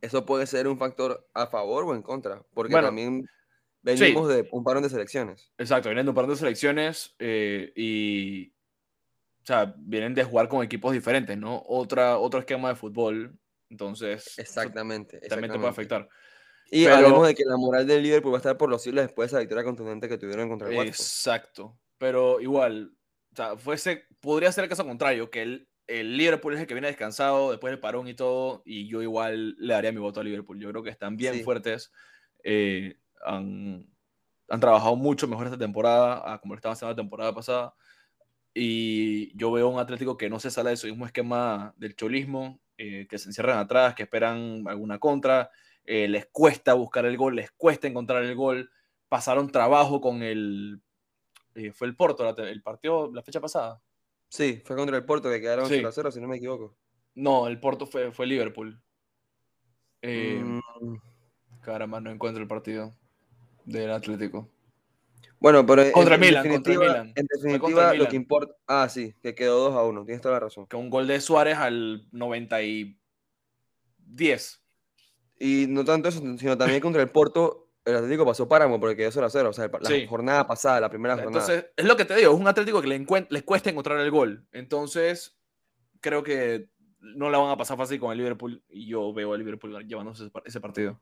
Eso 0.00 0.24
puede 0.26 0.46
ser 0.46 0.66
un 0.66 0.78
factor 0.78 1.28
a 1.34 1.46
favor 1.46 1.84
o 1.84 1.94
en 1.94 2.02
contra, 2.02 2.42
porque 2.54 2.72
Bueno, 2.72 2.88
también 2.88 3.26
venimos 3.82 4.28
de 4.28 4.48
un 4.50 4.64
parón 4.64 4.82
de 4.82 4.88
selecciones. 4.88 5.52
Exacto, 5.58 5.88
vienen 5.88 6.06
de 6.06 6.10
un 6.10 6.14
par 6.16 6.26
de 6.26 6.36
selecciones 6.36 7.14
eh, 7.18 7.72
y. 7.76 8.52
O 9.42 9.46
sea, 9.46 9.74
vienen 9.78 10.14
de 10.14 10.22
jugar 10.24 10.48
con 10.48 10.62
equipos 10.62 10.92
diferentes, 10.92 11.36
¿no? 11.36 11.62
Otra, 11.66 12.18
otro 12.18 12.40
esquema 12.40 12.68
de 12.68 12.76
fútbol. 12.76 13.38
Entonces, 13.70 14.26
eso 14.26 14.40
Exactamente. 14.42 15.18
también 15.28 15.50
te 15.52 15.58
puede 15.58 15.68
exactamente. 15.68 15.68
afectar. 15.68 16.08
Y 16.70 16.84
Pero- 16.84 16.96
hablemos 16.96 17.26
de 17.26 17.34
que 17.34 17.44
la 17.44 17.56
moral 17.56 17.86
del 17.86 18.02
Liverpool 18.02 18.32
va 18.32 18.36
a 18.36 18.38
estar 18.38 18.56
por 18.56 18.70
los 18.70 18.82
cielos 18.82 19.04
después 19.04 19.30
de 19.30 19.36
esa 19.36 19.40
victoria 19.40 19.64
contundente 19.64 20.08
que 20.08 20.18
tuvieron 20.18 20.48
contra 20.48 20.68
el 20.68 20.74
Watford. 20.76 20.88
Exacto. 20.94 21.76
Pero 21.98 22.40
igual, 22.40 22.92
o 23.32 23.36
sea, 23.36 23.56
fuese, 23.56 24.04
podría 24.20 24.52
ser 24.52 24.64
el 24.64 24.70
caso 24.70 24.84
contrario, 24.86 25.30
que 25.30 25.42
el, 25.42 25.68
el 25.88 26.16
Liverpool 26.16 26.54
es 26.54 26.60
el 26.60 26.66
que 26.68 26.74
viene 26.74 26.86
descansado 26.86 27.50
después 27.50 27.72
del 27.72 27.80
parón 27.80 28.06
y 28.06 28.14
todo, 28.14 28.62
y 28.64 28.86
yo 28.88 29.02
igual 29.02 29.56
le 29.58 29.74
daría 29.74 29.90
mi 29.92 29.98
voto 29.98 30.20
a 30.20 30.24
Liverpool. 30.24 30.60
Yo 30.60 30.70
creo 30.70 30.82
que 30.84 30.90
están 30.90 31.16
bien 31.16 31.34
Sí. 31.34 31.42
fuertes. 31.42 31.92
eh, 32.44 32.96
han, 33.22 33.86
han 34.48 34.60
trabajado 34.60 34.96
mucho 34.96 35.28
mejor 35.28 35.46
esta 35.46 35.58
temporada, 35.58 36.38
como 36.40 36.54
lo 36.54 36.58
estaban 36.58 36.72
haciendo 36.74 36.92
la 36.92 36.96
temporada 36.96 37.34
pasada. 37.34 37.74
Y 38.54 39.36
yo 39.36 39.52
veo 39.52 39.68
un 39.68 39.78
Atlético 39.78 40.16
que 40.16 40.30
no 40.30 40.40
se 40.40 40.50
sale 40.50 40.70
de 40.70 40.76
su 40.76 40.86
mismo 40.86 41.06
esquema 41.06 41.74
del 41.76 41.94
cholismo, 41.94 42.60
eh, 42.78 43.06
que 43.08 43.18
se 43.18 43.28
encierran 43.28 43.58
atrás, 43.58 43.94
que 43.94 44.02
esperan 44.04 44.64
alguna 44.66 44.98
contra, 44.98 45.50
eh, 45.92 46.06
les 46.08 46.26
cuesta 46.26 46.74
buscar 46.74 47.04
el 47.04 47.16
gol, 47.16 47.34
les 47.36 47.50
cuesta 47.50 47.88
encontrar 47.88 48.22
el 48.22 48.34
gol. 48.36 48.70
Pasaron 49.08 49.50
trabajo 49.50 50.00
con 50.00 50.22
el. 50.22 50.80
eh, 51.56 51.72
fue 51.72 51.88
el 51.88 51.96
Porto, 51.96 52.22
la 52.24 52.30
el 52.48 52.62
partido, 52.62 53.10
la 53.12 53.22
fecha 53.22 53.40
pasada. 53.40 53.80
Sí, 54.28 54.62
fue 54.64 54.76
contra 54.76 54.96
el 54.96 55.04
Porto 55.04 55.28
que 55.28 55.40
quedaron 55.40 55.66
Sí. 55.66 55.74
0 55.78 55.90
0, 55.92 56.10
si 56.12 56.20
no 56.20 56.28
me 56.28 56.36
equivoco. 56.36 56.76
No, 57.16 57.48
el 57.48 57.58
Porto 57.58 57.86
fue, 57.86 58.12
fue 58.12 58.26
Liverpool. 58.26 58.80
Eh, 60.02 60.40
Mm, 60.42 60.94
Caramba, 61.60 62.00
no 62.00 62.10
encuentro 62.10 62.40
el 62.40 62.48
partido 62.48 62.94
del 63.64 63.90
Atlético. 63.90 64.48
Bueno, 65.40 65.66
pero 65.66 65.90
Contra 65.92 66.14
en, 66.14 66.20
Milan, 66.20 66.48
contra 66.48 66.72
definitiva, 66.72 66.84
Milan. 67.02 67.06
en 67.08 67.26
contra 67.26 67.36
definitiva 67.42 67.82
lo 67.86 67.92
Milan. 67.94 68.08
que 68.10 68.16
importa. 68.16 68.54
Ah, 68.66 68.88
sí, 68.88 69.14
que 69.22 69.34
quedó 69.34 69.58
2 69.70 69.74
a 69.74 69.82
1. 69.84 70.04
Tienes 70.04 70.20
toda 70.22 70.34
la 70.34 70.40
razón. 70.40 70.66
Que 70.66 70.76
un 70.76 70.88
gol 70.90 71.06
de 71.08 71.20
Suárez 71.20 71.56
al 71.58 72.06
90 72.12 72.62
y 72.62 72.96
10. 73.98 74.59
Y 75.40 75.66
no 75.68 75.84
tanto 75.84 76.08
eso, 76.10 76.20
sino 76.38 76.56
también 76.56 76.80
contra 76.80 77.00
el 77.02 77.08
Porto, 77.08 77.66
el 77.84 77.96
Atlético 77.96 78.26
pasó 78.26 78.46
páramo 78.46 78.78
porque 78.78 78.94
quedó 78.94 79.10
0 79.10 79.26
a 79.26 79.30
0. 79.30 79.48
O 79.48 79.52
sea, 79.54 79.68
la 79.80 79.88
Sí. 79.88 80.06
jornada 80.06 80.46
pasada, 80.46 80.80
la 80.80 80.90
primera 80.90 81.14
jornada. 81.16 81.30
Entonces, 81.40 81.70
es 81.76 81.84
lo 81.86 81.96
que 81.96 82.04
te 82.04 82.14
digo, 82.14 82.32
es 82.34 82.38
un 82.38 82.46
Atlético 82.46 82.80
que 82.82 82.88
le 82.88 83.06
les 83.30 83.42
cuesta 83.42 83.70
encontrar 83.70 83.98
el 84.00 84.10
gol. 84.10 84.46
Entonces, 84.52 85.36
creo 86.00 86.22
que 86.22 86.68
no 87.00 87.30
la 87.30 87.38
van 87.38 87.50
a 87.50 87.56
pasar 87.56 87.78
fácil 87.78 87.98
con 87.98 88.12
el 88.12 88.18
Liverpool 88.18 88.62
y 88.68 88.86
yo 88.86 89.12
veo 89.14 89.32
al 89.32 89.38
Liverpool 89.38 89.82
llevándose 89.88 90.24
ese 90.24 90.30
par- 90.30 90.42
ese 90.44 90.60
partido. 90.60 91.00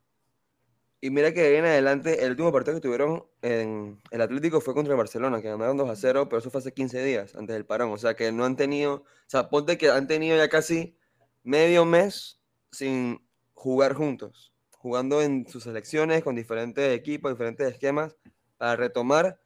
Y 1.00 1.10
mira 1.10 1.32
que 1.32 1.58
en 1.58 1.64
adelante, 1.64 2.24
el 2.24 2.30
último 2.30 2.52
partido 2.52 2.74
que 2.76 2.80
tuvieron 2.80 3.24
en 3.42 4.00
el 4.10 4.20
Atlético 4.20 4.60
fue 4.60 4.74
contra 4.74 4.92
el 4.94 4.98
Barcelona, 4.98 5.40
que 5.42 5.48
ganaron 5.48 5.76
2 5.76 5.88
a 5.90 5.94
0, 5.96 6.28
pero 6.28 6.38
eso 6.38 6.50
fue 6.50 6.60
hace 6.60 6.72
15 6.72 7.02
días 7.04 7.34
antes 7.34 7.54
del 7.54 7.64
parón. 7.66 7.90
O 7.92 7.98
sea 7.98 8.14
que 8.14 8.30
no 8.32 8.44
han 8.44 8.56
tenido, 8.56 8.94
o 8.94 9.04
sea, 9.26 9.48
ponte 9.50 9.78
que 9.78 9.90
han 9.90 10.06
tenido 10.08 10.36
ya 10.36 10.48
casi 10.48 10.96
medio 11.44 11.84
mes 11.84 12.40
sin 12.72 13.20
jugar 13.58 13.94
juntos, 13.94 14.52
jugando 14.70 15.20
en 15.20 15.44
sus 15.48 15.64
selecciones 15.64 16.22
con 16.22 16.36
diferentes 16.36 16.96
equipos, 16.96 17.32
diferentes 17.32 17.66
esquemas, 17.72 18.16
para 18.56 18.76
retomar 18.76 19.40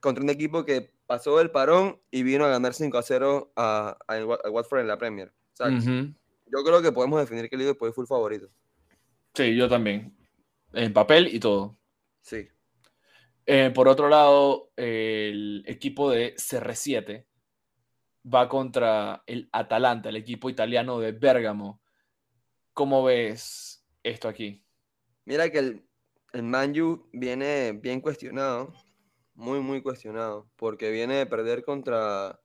contra 0.00 0.24
un 0.24 0.30
equipo 0.30 0.64
que 0.64 0.90
pasó 1.06 1.38
el 1.38 1.50
parón 1.50 2.00
y 2.10 2.22
vino 2.22 2.46
a 2.46 2.48
ganar 2.48 2.72
5 2.72 2.96
a 2.96 3.02
0 3.02 3.52
a, 3.56 3.98
Watford 4.50 4.80
en 4.80 4.88
la 4.88 4.96
Premier. 4.96 5.34
Yo 5.58 6.64
creo 6.64 6.80
que 6.80 6.92
podemos 6.92 7.20
definir 7.20 7.50
que 7.50 7.56
el 7.56 7.60
Liverpool 7.60 7.92
fue 7.92 8.04
el 8.04 8.08
favorito. 8.08 8.48
Sí, 9.34 9.54
yo 9.54 9.68
también. 9.68 10.16
En 10.72 10.94
papel 10.94 11.28
y 11.34 11.38
todo. 11.38 11.76
Sí. 12.22 12.48
Eh, 13.44 13.70
por 13.74 13.86
otro 13.86 14.08
lado, 14.08 14.70
el 14.76 15.62
equipo 15.66 16.10
de 16.10 16.34
CR7 16.36 17.26
va 18.34 18.48
contra 18.48 19.24
el 19.26 19.50
Atalanta, 19.52 20.08
el 20.08 20.16
equipo 20.16 20.48
italiano 20.48 20.98
de 21.00 21.12
Bergamo. 21.12 21.82
¿Cómo 22.78 23.02
ves 23.02 23.84
esto 24.04 24.28
aquí? 24.28 24.64
Mira 25.24 25.50
que 25.50 25.58
el, 25.58 25.88
el 26.32 26.44
Manju 26.44 27.08
viene 27.12 27.72
bien 27.72 28.00
cuestionado, 28.00 28.72
muy, 29.34 29.58
muy 29.58 29.82
cuestionado, 29.82 30.48
porque 30.54 30.92
viene 30.92 31.16
de 31.16 31.26
perder 31.26 31.64
contra... 31.64 32.38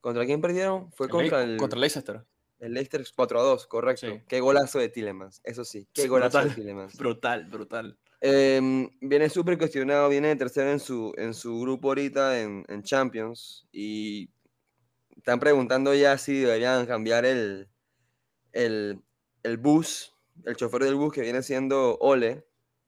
¿Contra 0.00 0.24
quién 0.26 0.40
perdieron? 0.40 0.92
Fue 0.92 1.08
contra 1.08 1.42
el... 1.42 1.56
Contra 1.56 1.80
Leicester. 1.80 2.24
El 2.60 2.74
Leicester 2.74 3.04
4 3.16 3.40
a 3.40 3.42
2, 3.42 3.66
correcto. 3.66 4.06
Qué 4.28 4.38
golazo 4.38 4.78
de 4.78 4.90
Tillemans, 4.90 5.40
eso 5.42 5.64
sí. 5.64 5.88
Qué 5.92 6.06
golazo 6.06 6.38
brutal, 6.38 6.48
de 6.50 6.54
Tillemans. 6.54 6.96
Brutal, 6.96 7.44
brutal. 7.46 7.98
Em, 8.20 8.88
viene 9.00 9.28
súper 9.28 9.58
cuestionado, 9.58 10.08
viene 10.08 10.28
de 10.28 10.36
tercero 10.36 10.70
en 10.70 10.78
su, 10.78 11.12
en 11.16 11.34
su 11.34 11.58
grupo 11.58 11.88
ahorita 11.88 12.40
en, 12.40 12.64
en, 12.68 12.84
Champions 12.84 13.66
y 13.72 14.30
están 15.16 15.40
preguntando 15.40 15.92
ya 15.94 16.16
si 16.16 16.42
deberían 16.42 16.86
cambiar 16.86 17.24
el, 17.24 17.68
el, 18.52 19.02
el 19.44 19.58
bus, 19.58 20.12
el 20.44 20.56
chofer 20.56 20.82
del 20.82 20.96
bus 20.96 21.12
que 21.12 21.20
viene 21.20 21.42
siendo 21.42 21.96
Ole, 22.00 22.44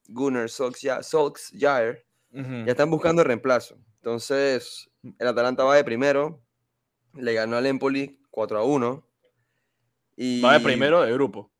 Gunnar 0.08 0.48
Solskjaer. 0.48 2.04
Ya 2.32 2.64
están 2.66 2.90
buscando 2.90 3.24
reemplazo. 3.24 3.78
Entonces, 3.98 4.90
el 5.18 5.26
Atalanta 5.26 5.64
va 5.64 5.76
de 5.76 5.84
primero, 5.84 6.42
le 7.14 7.32
ganó 7.32 7.56
al 7.56 7.66
Empoli 7.66 8.20
4 8.30 8.58
a 8.58 8.64
1 8.64 9.06
Va 10.44 10.54
de 10.54 10.60
primero 10.60 11.02
de 11.02 11.12
grupo. 11.12 11.52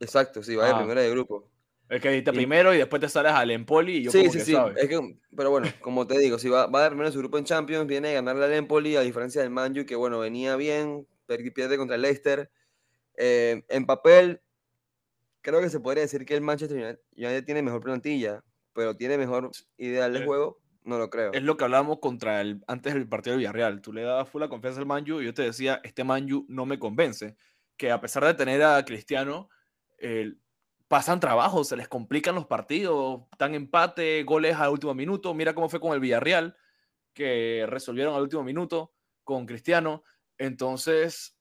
Exacto, 0.00 0.42
sí, 0.42 0.54
va 0.54 0.66
de 0.66 0.72
ah. 0.72 0.78
primero 0.78 1.00
de 1.00 1.10
grupo. 1.10 1.50
Es 1.88 2.00
que 2.00 2.08
dijiste 2.08 2.32
primero 2.32 2.74
y 2.74 2.78
después 2.78 3.00
te 3.00 3.08
sales 3.08 3.32
al 3.32 3.50
Empoli 3.50 3.98
y 3.98 4.02
yo 4.04 4.10
sí, 4.10 4.20
como 4.20 4.32
sí, 4.32 4.38
que 4.38 4.44
sí. 4.44 4.56
Es 4.76 4.88
que, 4.88 5.18
pero 5.36 5.50
bueno, 5.50 5.68
como 5.80 6.06
te 6.06 6.18
digo, 6.18 6.38
si 6.38 6.48
va, 6.48 6.66
va 6.66 6.82
de 6.82 6.88
primero 6.88 7.12
su 7.12 7.18
grupo 7.18 7.38
en 7.38 7.44
Champions, 7.44 7.86
viene 7.86 8.10
a 8.10 8.14
ganarle 8.14 8.44
al 8.46 8.52
Empoli, 8.54 8.96
a 8.96 9.02
diferencia 9.02 9.42
del 9.42 9.50
Manju, 9.50 9.84
que 9.84 9.94
bueno, 9.94 10.18
venía 10.18 10.56
bien, 10.56 11.06
pierde 11.26 11.76
contra 11.76 11.96
el 11.96 12.02
Leicester. 12.02 12.50
Eh, 13.16 13.64
en 13.68 13.86
papel, 13.86 14.40
creo 15.40 15.60
que 15.60 15.70
se 15.70 15.80
podría 15.80 16.02
decir 16.02 16.24
que 16.24 16.34
el 16.34 16.40
Manchester 16.40 17.00
United 17.16 17.44
tiene 17.44 17.62
mejor 17.62 17.80
plantilla, 17.82 18.42
pero 18.72 18.96
tiene 18.96 19.18
mejor 19.18 19.50
ideal 19.76 20.12
de 20.12 20.20
eh, 20.20 20.26
juego, 20.26 20.60
no 20.82 20.98
lo 20.98 21.10
creo. 21.10 21.32
Es 21.32 21.42
lo 21.42 21.56
que 21.56 21.64
hablábamos 21.64 21.98
contra 22.00 22.40
el, 22.40 22.62
antes 22.66 22.94
del 22.94 23.08
partido 23.08 23.34
de 23.34 23.38
Villarreal. 23.38 23.80
Tú 23.80 23.92
le 23.92 24.02
dabas 24.02 24.28
full 24.28 24.40
la 24.40 24.48
confianza 24.48 24.80
al 24.80 24.86
Manju 24.86 25.20
y 25.20 25.26
yo 25.26 25.34
te 25.34 25.42
decía, 25.42 25.80
este 25.84 26.04
Manju 26.04 26.46
no 26.48 26.66
me 26.66 26.78
convence 26.78 27.36
que 27.76 27.90
a 27.90 28.00
pesar 28.00 28.24
de 28.24 28.34
tener 28.34 28.62
a 28.62 28.84
Cristiano, 28.84 29.48
pasan 30.88 31.18
trabajo, 31.18 31.64
se 31.64 31.76
les 31.76 31.88
complican 31.88 32.34
los 32.34 32.46
partidos, 32.46 33.22
dan 33.38 33.54
empate, 33.54 34.22
goles 34.24 34.54
al 34.56 34.70
último 34.70 34.94
minuto. 34.94 35.34
Mira 35.34 35.54
cómo 35.54 35.68
fue 35.68 35.80
con 35.80 35.92
el 35.92 36.00
Villarreal, 36.00 36.56
que 37.12 37.64
resolvieron 37.68 38.14
al 38.14 38.22
último 38.22 38.44
minuto 38.44 38.92
con 39.24 39.46
Cristiano. 39.46 40.04
Entonces, 40.38 41.33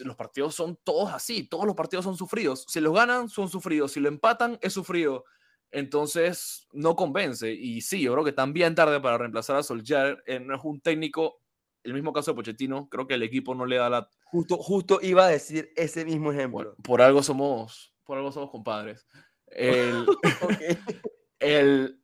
los 0.00 0.16
partidos 0.16 0.54
son 0.54 0.78
todos 0.84 1.12
así, 1.12 1.44
todos 1.48 1.64
los 1.66 1.74
partidos 1.74 2.04
son 2.04 2.16
sufridos. 2.16 2.64
Si 2.68 2.80
los 2.80 2.94
ganan, 2.94 3.28
son 3.28 3.48
sufridos. 3.48 3.92
Si 3.92 4.00
lo 4.00 4.08
empatan, 4.08 4.58
es 4.60 4.72
sufrido. 4.72 5.24
Entonces, 5.70 6.66
no 6.72 6.96
convence. 6.96 7.52
Y 7.52 7.80
sí, 7.80 8.02
yo 8.02 8.12
creo 8.12 8.24
que 8.24 8.32
también 8.32 8.74
tarde 8.74 9.00
para 9.00 9.18
reemplazar 9.18 9.56
a 9.56 9.62
Solskjaer. 9.62 10.22
No 10.42 10.54
es 10.54 10.60
un 10.64 10.80
técnico 10.80 11.40
el 11.82 11.94
mismo 11.94 12.12
caso 12.12 12.30
de 12.30 12.34
Pochettino, 12.36 12.88
creo 12.88 13.06
que 13.06 13.14
el 13.14 13.22
equipo 13.22 13.54
no 13.54 13.66
le 13.66 13.76
da 13.76 13.88
la... 13.88 14.08
Justo, 14.24 14.56
justo 14.58 14.98
iba 15.02 15.24
a 15.24 15.28
decir 15.28 15.72
ese 15.76 16.04
mismo 16.04 16.32
ejemplo. 16.32 16.74
por 16.82 17.02
algo 17.02 17.22
somos, 17.22 17.94
por 18.04 18.18
algo 18.18 18.32
somos 18.32 18.50
compadres. 18.50 19.06
El, 19.46 20.06
el, 21.40 22.00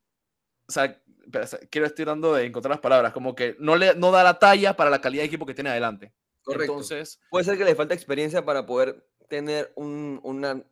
o 0.66 0.72
sea, 0.72 1.00
quiero 1.70 1.86
estar 1.86 2.06
dando 2.06 2.34
de 2.34 2.46
encontrar 2.46 2.70
las 2.70 2.80
palabras, 2.80 3.12
como 3.12 3.34
que 3.34 3.56
no, 3.58 3.76
le, 3.76 3.94
no 3.94 4.10
da 4.10 4.24
la 4.24 4.38
talla 4.38 4.76
para 4.76 4.90
la 4.90 5.00
calidad 5.00 5.22
de 5.22 5.26
equipo 5.26 5.46
que 5.46 5.54
tiene 5.54 5.70
adelante. 5.70 6.12
Correcto. 6.46 6.72
Entonces, 6.72 7.20
puede 7.28 7.44
ser 7.44 7.58
que 7.58 7.64
le 7.64 7.74
falta 7.74 7.94
experiencia 7.94 8.44
para 8.44 8.64
poder 8.64 9.04
tener 9.28 9.72
un, 9.74 10.20
una, 10.22 10.64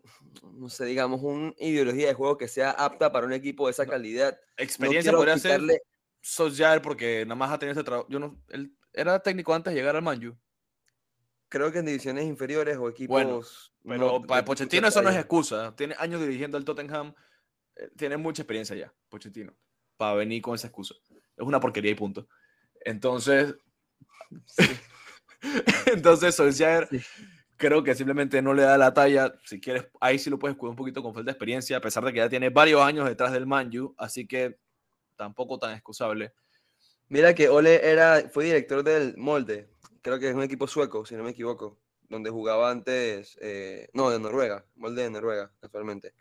no 0.52 0.68
sé, 0.68 0.84
digamos, 0.84 1.20
una 1.22 1.52
ideología 1.58 2.06
de 2.06 2.14
juego 2.14 2.38
que 2.38 2.48
sea 2.48 2.70
apta 2.70 3.10
para 3.10 3.26
un 3.26 3.32
equipo 3.32 3.66
de 3.66 3.72
esa 3.72 3.84
calidad. 3.84 4.38
Experiencia 4.56 5.12
podría 5.12 5.34
quitarle... 5.34 5.82
ser 6.22 6.80
porque 6.80 7.24
nada 7.26 7.34
más 7.34 7.50
ha 7.50 7.58
tenido 7.58 7.72
ese 7.72 7.84
trabajo. 7.84 8.06
Yo 8.08 8.20
no, 8.20 8.40
él 8.48 8.72
¿Era 8.94 9.18
técnico 9.20 9.52
antes 9.52 9.72
de 9.72 9.80
llegar 9.80 9.96
al 9.96 10.02
Manju? 10.02 10.36
Creo 11.48 11.72
que 11.72 11.80
en 11.80 11.86
divisiones 11.86 12.24
inferiores 12.24 12.76
o 12.76 12.88
equipos. 12.88 13.72
Bueno, 13.82 14.08
pero 14.08 14.22
para 14.22 14.44
Pochettino 14.44 14.86
eso 14.86 15.02
no 15.02 15.10
es 15.10 15.16
excusa. 15.16 15.74
Tiene 15.76 15.96
años 15.98 16.20
dirigiendo 16.20 16.56
al 16.56 16.64
Tottenham. 16.64 17.12
Eh, 17.76 17.90
tiene 17.96 18.16
mucha 18.16 18.42
experiencia 18.42 18.76
ya, 18.76 18.94
Pochettino. 19.08 19.52
Para 19.96 20.14
venir 20.14 20.40
con 20.40 20.54
esa 20.54 20.68
excusa. 20.68 20.94
Es 21.10 21.44
una 21.44 21.60
porquería 21.60 21.90
y 21.90 21.94
punto. 21.94 22.28
Entonces. 22.80 23.56
Entonces, 25.92 26.34
Solskjaer. 26.34 26.88
Creo 27.56 27.84
que 27.84 27.94
simplemente 27.94 28.42
no 28.42 28.52
le 28.52 28.62
da 28.62 28.76
la 28.76 28.92
talla. 28.92 29.32
Si 29.44 29.60
quieres, 29.60 29.86
ahí 30.00 30.18
sí 30.18 30.28
lo 30.28 30.38
puedes 30.38 30.56
cuidar 30.56 30.70
un 30.70 30.76
poquito 30.76 31.02
con 31.02 31.14
falta 31.14 31.26
de 31.26 31.32
experiencia, 31.32 31.76
a 31.76 31.80
pesar 31.80 32.04
de 32.04 32.12
que 32.12 32.18
ya 32.18 32.28
tiene 32.28 32.50
varios 32.50 32.82
años 32.82 33.06
detrás 33.08 33.32
del 33.32 33.46
Manju, 33.46 33.94
así 33.96 34.26
que 34.26 34.58
tampoco 35.16 35.58
tan 35.58 35.72
excusable. 35.72 36.32
Mira 37.08 37.34
que 37.34 37.48
Ole 37.48 37.88
era, 37.88 38.28
fue 38.28 38.44
director 38.44 38.82
del 38.82 39.16
Molde, 39.16 39.68
creo 40.02 40.18
que 40.18 40.28
es 40.28 40.34
un 40.34 40.42
equipo 40.42 40.66
sueco, 40.66 41.04
si 41.06 41.14
no 41.14 41.22
me 41.24 41.30
equivoco, 41.30 41.78
donde 42.08 42.30
jugaba 42.30 42.70
antes, 42.70 43.38
eh, 43.40 43.88
no, 43.92 44.10
de 44.10 44.18
Noruega, 44.18 44.66
Molde 44.74 45.02
de 45.02 45.10
Noruega, 45.10 45.52
actualmente. 45.62 46.14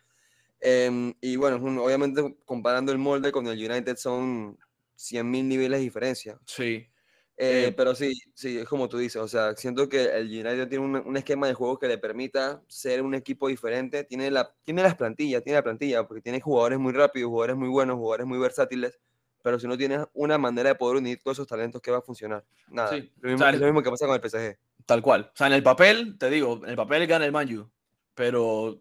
Em, 0.59 1.13
y 1.19 1.35
bueno, 1.35 1.57
obviamente 1.83 2.37
comparando 2.45 2.91
el 2.91 2.97
Molde 2.97 3.31
con 3.31 3.47
el 3.47 3.57
United 3.57 3.97
son 3.97 4.57
100.000 4.95 5.47
niveles 5.47 5.79
de 5.79 5.83
diferencia. 5.83 6.39
Sí. 6.45 6.87
Eh, 7.35 7.65
eh, 7.67 7.73
pero 7.75 7.95
sí, 7.95 8.13
sí, 8.35 8.59
es 8.59 8.67
como 8.67 8.87
tú 8.87 8.99
dices, 8.99 9.21
o 9.21 9.27
sea, 9.27 9.55
siento 9.55 9.89
que 9.89 10.03
el 10.03 10.27
United 10.27 10.67
tiene 10.67 10.85
un, 10.85 10.95
un, 10.95 11.17
esquema 11.17 11.47
de 11.47 11.55
juego 11.55 11.79
que 11.79 11.87
le 11.87 11.97
permita 11.97 12.61
ser 12.67 13.01
un 13.01 13.15
equipo 13.15 13.47
diferente, 13.47 14.03
tiene, 14.03 14.29
la, 14.29 14.53
tiene 14.63 14.83
las 14.83 14.95
plantillas, 14.95 15.43
tiene 15.43 15.57
la 15.57 15.63
plantilla, 15.63 16.07
porque 16.07 16.21
tiene 16.21 16.39
jugadores 16.39 16.77
muy 16.77 16.93
rápidos, 16.93 17.29
jugadores 17.29 17.55
muy 17.55 17.69
buenos, 17.69 17.95
jugadores 17.95 18.27
muy 18.27 18.37
versátiles, 18.37 18.99
pero 19.41 19.59
si 19.59 19.67
no 19.67 19.75
tienes 19.77 20.05
una 20.13 20.37
manera 20.37 20.69
de 20.69 20.75
poder 20.75 20.97
unir 20.97 21.19
todos 21.23 21.37
esos 21.37 21.47
talentos, 21.47 21.81
¿qué 21.81 21.89
va 21.89 21.97
a 21.97 22.01
funcionar? 22.01 22.45
Nada. 22.69 22.89
Sí. 22.89 23.11
Lo 23.19 23.31
mismo, 23.31 23.47
es 23.47 23.59
lo 23.59 23.65
mismo 23.65 23.81
que 23.81 23.89
pasa 23.89 24.05
con 24.05 24.15
el 24.15 24.29
PSG. 24.29 24.57
Tal 24.85 25.01
cual. 25.01 25.31
O 25.33 25.35
sea, 25.35 25.47
en 25.47 25.53
el 25.53 25.63
papel, 25.63 26.17
te 26.19 26.29
digo, 26.29 26.61
en 26.63 26.69
el 26.69 26.75
papel 26.75 27.07
gana 27.07 27.25
el 27.25 27.31
Manju, 27.31 27.67
pero 28.13 28.79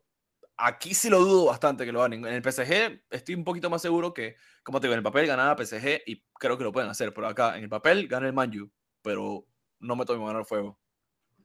aquí 0.62 0.94
sí 0.94 1.10
lo 1.10 1.20
dudo 1.20 1.46
bastante 1.46 1.84
que 1.84 1.92
lo 1.92 2.00
ganen. 2.00 2.24
En 2.24 2.34
el 2.34 2.42
PSG 2.42 3.02
estoy 3.10 3.34
un 3.34 3.44
poquito 3.44 3.68
más 3.68 3.82
seguro 3.82 4.14
que, 4.14 4.36
como 4.62 4.80
te 4.80 4.86
digo, 4.86 4.94
en 4.94 4.98
el 4.98 5.04
papel 5.04 5.26
ganaba 5.26 5.62
PSG 5.62 6.02
y 6.06 6.24
creo 6.34 6.56
que 6.56 6.64
lo 6.64 6.72
pueden 6.72 6.90
hacer, 6.90 7.12
pero 7.12 7.26
acá 7.26 7.56
en 7.56 7.64
el 7.64 7.68
papel 7.68 8.08
gana 8.08 8.26
el 8.26 8.32
Manju, 8.32 8.70
pero 9.02 9.46
no 9.80 9.96
me 9.96 10.04
tomo 10.04 10.26
ganar 10.26 10.44
fuego. 10.44 10.78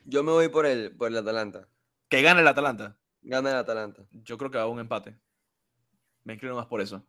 Yo 0.06 0.24
me 0.24 0.32
voy 0.32 0.50
por 0.50 0.66
el, 0.66 0.96
por 0.96 1.10
el 1.10 1.18
Atalanta. 1.18 1.68
¿Que 2.08 2.22
gane 2.22 2.42
el 2.42 2.48
Atalanta? 2.48 2.98
Gana 3.22 3.50
el 3.50 3.58
Atalanta. 3.58 4.04
Yo 4.12 4.38
creo 4.38 4.52
que 4.52 4.58
va 4.58 4.68
un 4.68 4.80
empate. 4.80 5.18
Me 6.24 6.34
inclino 6.34 6.56
más 6.56 6.68
por 6.68 6.82
eso. 6.82 7.06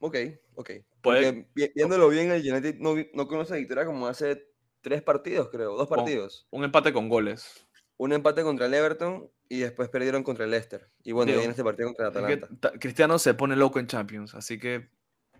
Ok, 0.00 0.16
ok. 0.56 0.70
Porque 1.00 1.46
viéndolo 1.54 2.08
bien, 2.08 2.32
el 2.32 2.40
United 2.40 2.76
no, 2.78 2.94
no 3.14 3.28
conoce 3.28 3.56
victoria 3.56 3.84
como 3.84 4.06
hace 4.06 4.48
tres 4.80 5.02
partidos, 5.02 5.48
creo, 5.48 5.76
dos 5.76 5.88
partidos. 5.88 6.46
Un, 6.50 6.64
empate 6.64 6.92
con 6.92 7.08
goles. 7.08 7.66
Un 7.96 8.12
empate 8.12 8.42
contra 8.42 8.66
el 8.66 8.74
Everton 8.74 9.30
y 9.48 9.60
después 9.60 9.88
perdieron 9.88 10.22
contra 10.22 10.44
el 10.44 10.50
Leicester. 10.50 10.90
Y 11.04 11.12
bueno, 11.12 11.32
viene 11.32 11.50
este 11.50 11.64
partido 11.64 11.88
contra 11.88 12.08
el 12.08 12.10
Atalanta. 12.10 12.72
Cristiano 12.78 13.18
se 13.18 13.34
pone 13.34 13.54
loco 13.54 13.78
en 13.78 13.86
Champions, 13.86 14.34
así 14.34 14.58
que 14.58 14.90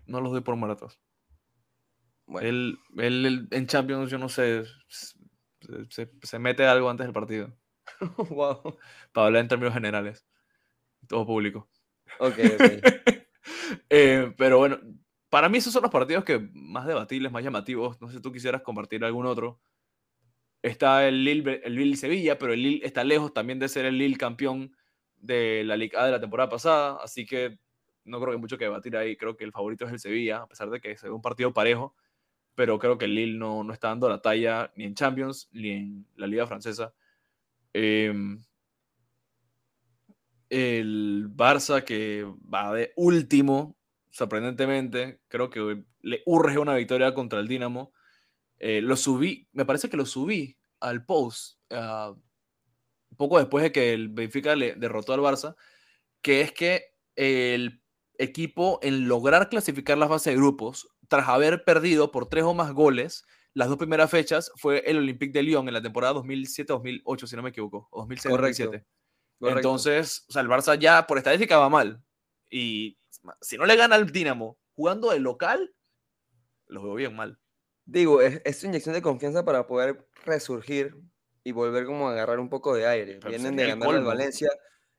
no 0.05 0.21
los 0.21 0.31
doy 0.31 0.41
por 0.41 0.55
muertos. 0.55 0.99
Bueno. 2.25 2.47
Él, 2.47 2.79
él, 2.97 3.47
en 3.51 3.67
Champions, 3.67 4.09
yo 4.09 4.17
no 4.17 4.29
sé, 4.29 4.63
se, 5.89 6.09
se 6.21 6.39
mete 6.39 6.65
algo 6.65 6.89
antes 6.89 7.05
del 7.05 7.13
partido. 7.13 7.53
wow. 8.29 8.77
Para 9.11 9.27
hablar 9.27 9.41
en 9.41 9.47
términos 9.47 9.73
generales. 9.73 10.25
Todo 11.07 11.25
público. 11.25 11.69
Ok, 12.19 12.39
ok. 12.55 12.63
Eh, 13.89 14.33
pero 14.37 14.57
bueno, 14.57 14.79
para 15.29 15.49
mí 15.49 15.57
esos 15.57 15.73
son 15.73 15.81
los 15.81 15.91
partidos 15.91 16.23
que 16.23 16.49
más 16.53 16.85
debatibles, 16.85 17.31
más 17.31 17.43
llamativos. 17.43 17.99
No 17.99 18.07
sé 18.07 18.15
si 18.15 18.21
tú 18.21 18.31
quisieras 18.31 18.61
compartir 18.61 19.03
algún 19.03 19.25
otro. 19.25 19.59
Está 20.63 21.07
el 21.07 21.23
Lille, 21.23 21.61
el 21.63 21.75
Lille 21.75 21.97
Sevilla, 21.97 22.39
pero 22.39 22.53
el 22.53 22.63
Lille 22.63 22.85
está 22.85 23.03
lejos 23.03 23.33
también 23.33 23.59
de 23.59 23.67
ser 23.67 23.85
el 23.85 23.97
Lille 23.97 24.17
campeón 24.17 24.75
de 25.17 25.63
la 25.65 25.77
Liga 25.77 26.05
de 26.05 26.11
la 26.11 26.21
temporada 26.21 26.49
pasada. 26.49 26.99
Así 27.03 27.25
que 27.25 27.59
no 28.05 28.19
creo 28.19 28.31
que 28.31 28.37
mucho 28.39 28.57
que 28.57 28.63
debatir 28.63 28.95
ahí. 28.97 29.17
Creo 29.17 29.35
que 29.35 29.43
el 29.43 29.51
favorito 29.51 29.85
es 29.85 29.91
el 29.91 29.99
Sevilla, 29.99 30.43
a 30.43 30.47
pesar 30.47 30.69
de 30.69 30.79
que 30.79 30.97
se 30.97 31.07
ve 31.07 31.13
un 31.13 31.21
partido 31.21 31.53
parejo. 31.53 31.95
Pero 32.55 32.79
creo 32.79 32.97
que 32.97 33.05
el 33.05 33.15
Lille 33.15 33.37
no, 33.37 33.63
no 33.63 33.73
está 33.73 33.89
dando 33.89 34.07
la 34.07 34.21
talla 34.21 34.71
ni 34.75 34.85
en 34.85 34.95
Champions 34.95 35.49
ni 35.51 35.71
en 35.71 36.07
la 36.15 36.27
Liga 36.27 36.47
Francesa. 36.47 36.93
Em, 37.73 38.41
el 40.49 41.29
Barça 41.35 41.83
que 41.83 42.25
va 42.53 42.73
de 42.73 42.93
último, 42.95 43.75
sorprendentemente, 44.11 45.19
creo 45.27 45.49
que 45.49 45.83
le 46.01 46.21
urge 46.25 46.57
una 46.59 46.75
victoria 46.75 47.13
contra 47.13 47.39
el 47.39 47.47
Dinamo. 47.47 47.91
Eh, 48.65 48.79
lo 48.81 48.95
subí, 48.95 49.49
me 49.51 49.65
parece 49.65 49.89
que 49.89 49.97
lo 49.97 50.05
subí 50.05 50.57
al 50.79 51.05
post 51.05 51.59
uh, 51.71 52.17
poco 53.17 53.37
después 53.37 53.61
de 53.61 53.73
que 53.73 53.91
el 53.91 54.07
Benfica 54.07 54.55
le 54.55 54.75
derrotó 54.75 55.11
al 55.11 55.19
Barça, 55.19 55.57
que 56.21 56.39
es 56.39 56.53
que 56.53 56.93
el 57.17 57.83
equipo 58.17 58.79
en 58.81 59.09
lograr 59.09 59.49
clasificar 59.49 59.97
las 59.97 60.07
bases 60.07 60.31
de 60.31 60.37
grupos, 60.37 60.87
tras 61.09 61.27
haber 61.27 61.65
perdido 61.65 62.09
por 62.13 62.29
tres 62.29 62.45
o 62.45 62.53
más 62.53 62.71
goles, 62.71 63.25
las 63.53 63.67
dos 63.67 63.77
primeras 63.77 64.09
fechas 64.09 64.49
fue 64.55 64.79
el 64.89 64.95
Olympique 64.95 65.33
de 65.33 65.43
Lyon 65.43 65.67
en 65.67 65.73
la 65.73 65.81
temporada 65.81 66.13
2007-2008, 66.13 67.27
si 67.27 67.35
no 67.35 67.43
me 67.43 67.49
equivoco, 67.49 67.89
o 67.91 68.07
2006-2007. 68.07 68.85
Entonces, 69.41 70.23
o 70.29 70.31
sea, 70.31 70.41
el 70.41 70.47
Barça 70.47 70.79
ya 70.79 71.05
por 71.05 71.17
estadística 71.17 71.57
va 71.57 71.67
mal. 71.67 72.01
Y 72.49 72.97
si 73.41 73.57
no 73.57 73.65
le 73.65 73.75
gana 73.75 73.95
al 73.95 74.09
Dinamo 74.09 74.57
jugando 74.71 75.11
de 75.11 75.19
local, 75.19 75.75
lo 76.67 76.81
veo 76.81 76.95
bien 76.95 77.13
mal. 77.13 77.37
Digo, 77.85 78.21
es, 78.21 78.41
es 78.45 78.63
inyección 78.63 78.95
de 78.95 79.01
confianza 79.01 79.43
para 79.43 79.67
poder 79.67 80.07
resurgir 80.25 80.95
y 81.43 81.51
volver 81.51 81.85
como 81.85 82.07
a 82.07 82.11
agarrar 82.11 82.39
un 82.39 82.49
poco 82.49 82.73
de 82.75 82.87
aire. 82.87 83.19
Vienen 83.27 83.55
de 83.55 83.67
ganar 83.67 83.89
al 83.89 84.03
Valencia 84.03 84.49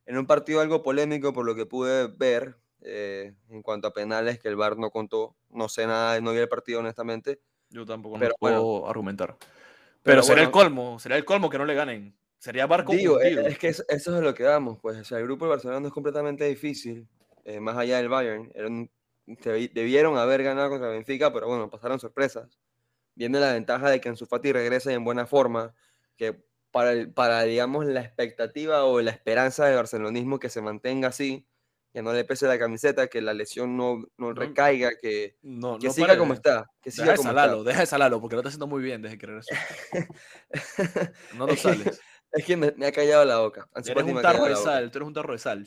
en 0.07 0.19
un 0.19 0.27
partido 0.27 0.61
algo 0.61 0.83
polémico 0.83 1.33
por 1.33 1.47
lo 1.47 1.55
que 1.55 1.67
pude 1.67 2.09
ver 2.09 2.57
eh, 2.83 3.35
en 3.49 3.63
cuanto 3.63 3.89
a 3.89 3.95
penales 3.95 4.39
que 4.39 4.49
el 4.49 4.57
VAR 4.57 4.77
no 4.77 4.91
contó. 4.91 5.37
No 5.51 5.69
sé 5.69 5.87
nada, 5.87 6.21
no 6.21 6.33
vi 6.33 6.39
el 6.39 6.49
partido 6.49 6.81
honestamente. 6.81 7.41
Yo 7.71 7.87
tampoco 7.87 8.19
pero, 8.19 8.35
puedo 8.39 8.89
argumentar. 8.89 9.37
Pero, 10.03 10.23
sería 10.23 10.45
el 10.45 10.51
colmo, 10.51 10.99
sería 10.99 11.17
el 11.17 11.25
colmo 11.25 11.49
que 11.49 11.59
no 11.59 11.65
le 11.65 11.75
ganen. 11.75 12.15
Sería 12.39 12.67
barco 12.67 12.93
Digo, 12.93 13.23
e, 13.23 13.49
es, 13.49 13.59
que 13.59 13.69
eso, 13.69 13.85
es 13.89 14.07
lo 14.07 14.35
que 14.35 14.43
damos, 14.43 14.79
pues. 14.79 14.99
O 14.99 15.05
sea, 15.05 15.19
el 15.19 15.25
grupo 15.25 15.47
de 15.47 15.53
Barcelona 15.53 15.81
no 15.81 15.87
es 15.87 15.95
completamente 15.95 16.45
difícil, 16.45 17.09
eh, 17.45 17.59
más 17.59 17.77
allá 17.79 17.97
del 17.97 18.11
Bayern. 18.11 18.53
debieron 19.27 20.19
haber 20.19 20.43
ganado 20.43 20.69
contra 20.69 20.89
Benfica, 20.89 21.33
pero 21.33 21.49
bueno, 21.49 21.71
pasaron 21.71 21.99
sorpresas. 21.99 22.61
Viene 23.15 23.41
la 23.41 23.53
ventaja 23.53 23.91
de 23.91 24.01
que 24.01 24.09
en 24.09 24.17
su 24.17 24.27
Fati 24.27 24.53
regrese 24.53 24.93
en 24.93 25.05
buena 25.05 25.27
forma, 25.27 25.75
que 26.17 26.45
para, 26.71 26.93
para, 27.15 27.43
digamos, 27.43 27.87
la 27.87 28.01
expectativa 28.01 28.85
o 28.85 29.01
la 29.01 29.13
esperanza 29.13 29.67
del 29.67 29.77
barcelonismo 29.77 30.39
que 30.39 30.49
se 30.51 30.61
mantenga 30.61 31.09
así, 31.09 31.47
que 31.93 32.03
no 32.03 32.13
le 32.13 32.25
pese 32.25 32.49
la 32.49 32.59
camiseta, 32.59 33.07
que 33.07 33.23
la 33.23 33.33
lesión 33.33 33.77
no, 33.77 34.05
no 34.19 34.33
recaiga, 34.33 34.91
que, 35.01 35.37
no, 35.43 35.79
que 35.79 35.91
siga 35.91 36.19
como 36.19 36.35
está. 36.35 36.69
Que 36.83 36.91
siga 36.91 37.05
deja 37.05 37.17
como 37.19 37.29
salalo, 37.29 37.59
está. 37.59 37.69
deja 37.71 37.81
de 37.81 37.87
salalo, 37.87 38.21
porque 38.21 38.35
lo 38.35 38.41
está 38.41 38.49
haciendo 38.49 38.67
muy 38.67 38.83
bien 38.83 39.01
desde 39.01 39.17
que 39.17 39.27
regresó. 39.27 39.55
no 41.37 41.47
lo 41.47 41.55
sales. 41.55 42.01
Es 42.35 42.45
que 42.45 42.57
me, 42.57 42.67
ha 42.67 42.93
callado 42.93 43.25
la 43.25 43.39
boca. 43.39 43.69
eres 43.77 44.05
un 44.05 44.21
tarro 44.21 44.47
de 44.47 44.57
sal, 44.57 44.91
tú 44.91 44.99
eres 44.99 45.07
un 45.07 45.15
tarro 45.15 45.33
de 45.33 45.39
sal. 45.39 45.65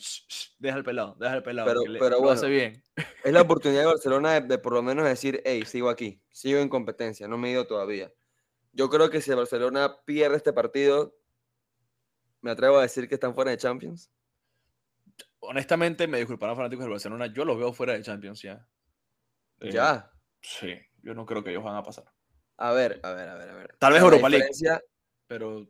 deja 0.60 0.78
el 0.78 0.84
pelado, 0.84 1.16
deja 1.18 1.36
el 1.36 1.44
pelado. 1.44 1.68
Pero, 1.68 1.82
pero 1.98 2.20
bueno, 2.20 2.32
hace 2.32 2.50
bien. 2.50 2.84
Es 3.24 3.32
la 3.32 3.42
oportunidad 3.48 3.82
de 3.82 3.88
Barcelona 3.88 4.42
de, 4.42 4.58
por 4.58 4.74
lo 4.74 4.82
menos 4.82 5.06
decir, 5.06 5.42
hey, 5.46 5.64
sigo 5.66 5.90
aquí, 5.90 6.22
sigo 6.30 6.60
en 6.60 6.68
competencia, 6.68 7.26
no 7.28 7.38
me 7.38 7.48
he 7.48 7.52
ido 7.54 7.68
todavía. 7.68 8.12
Yo 8.74 8.90
creo 8.90 9.10
que 9.10 9.22
si 9.22 9.34
Barcelona 9.34 9.98
pierde 10.04 10.36
este 10.36 10.52
partido, 10.52 11.18
me 12.42 12.52
atrevo 12.52 12.80
a 12.80 12.82
decir 12.82 13.08
que 13.08 13.16
están 13.16 13.34
fuera 13.34 13.52
de 13.52 13.58
Champions. 13.58 14.12
Honestamente, 15.40 16.06
me 16.06 16.18
disculparán 16.18 16.58
fanáticos 16.58 16.84
del 16.84 16.92
Barcelona, 16.92 17.28
yo 17.28 17.46
los 17.46 17.58
veo 17.58 17.72
fuera 17.72 17.94
de 17.94 18.02
Champions 18.02 18.42
ya. 18.42 18.68
Eh, 19.62 19.72
¿Ya? 19.72 20.12
Sí, 20.42 20.76
yo 21.02 21.14
no 21.14 21.26
creo 21.26 21.46
que 21.46 21.52
ellos 21.52 21.64
van 21.64 21.78
a 21.78 21.84
pasar. 21.84 22.12
A 22.58 22.74
ver, 22.74 23.00
a 23.04 23.14
ver, 23.14 23.30
a 23.30 23.36
ver, 23.36 23.50
a 23.50 23.56
ver. 23.56 23.76
Tal 23.80 23.94
vez 23.94 24.02
Europa 24.02 24.28
League. 24.28 24.50
Pero 25.28 25.68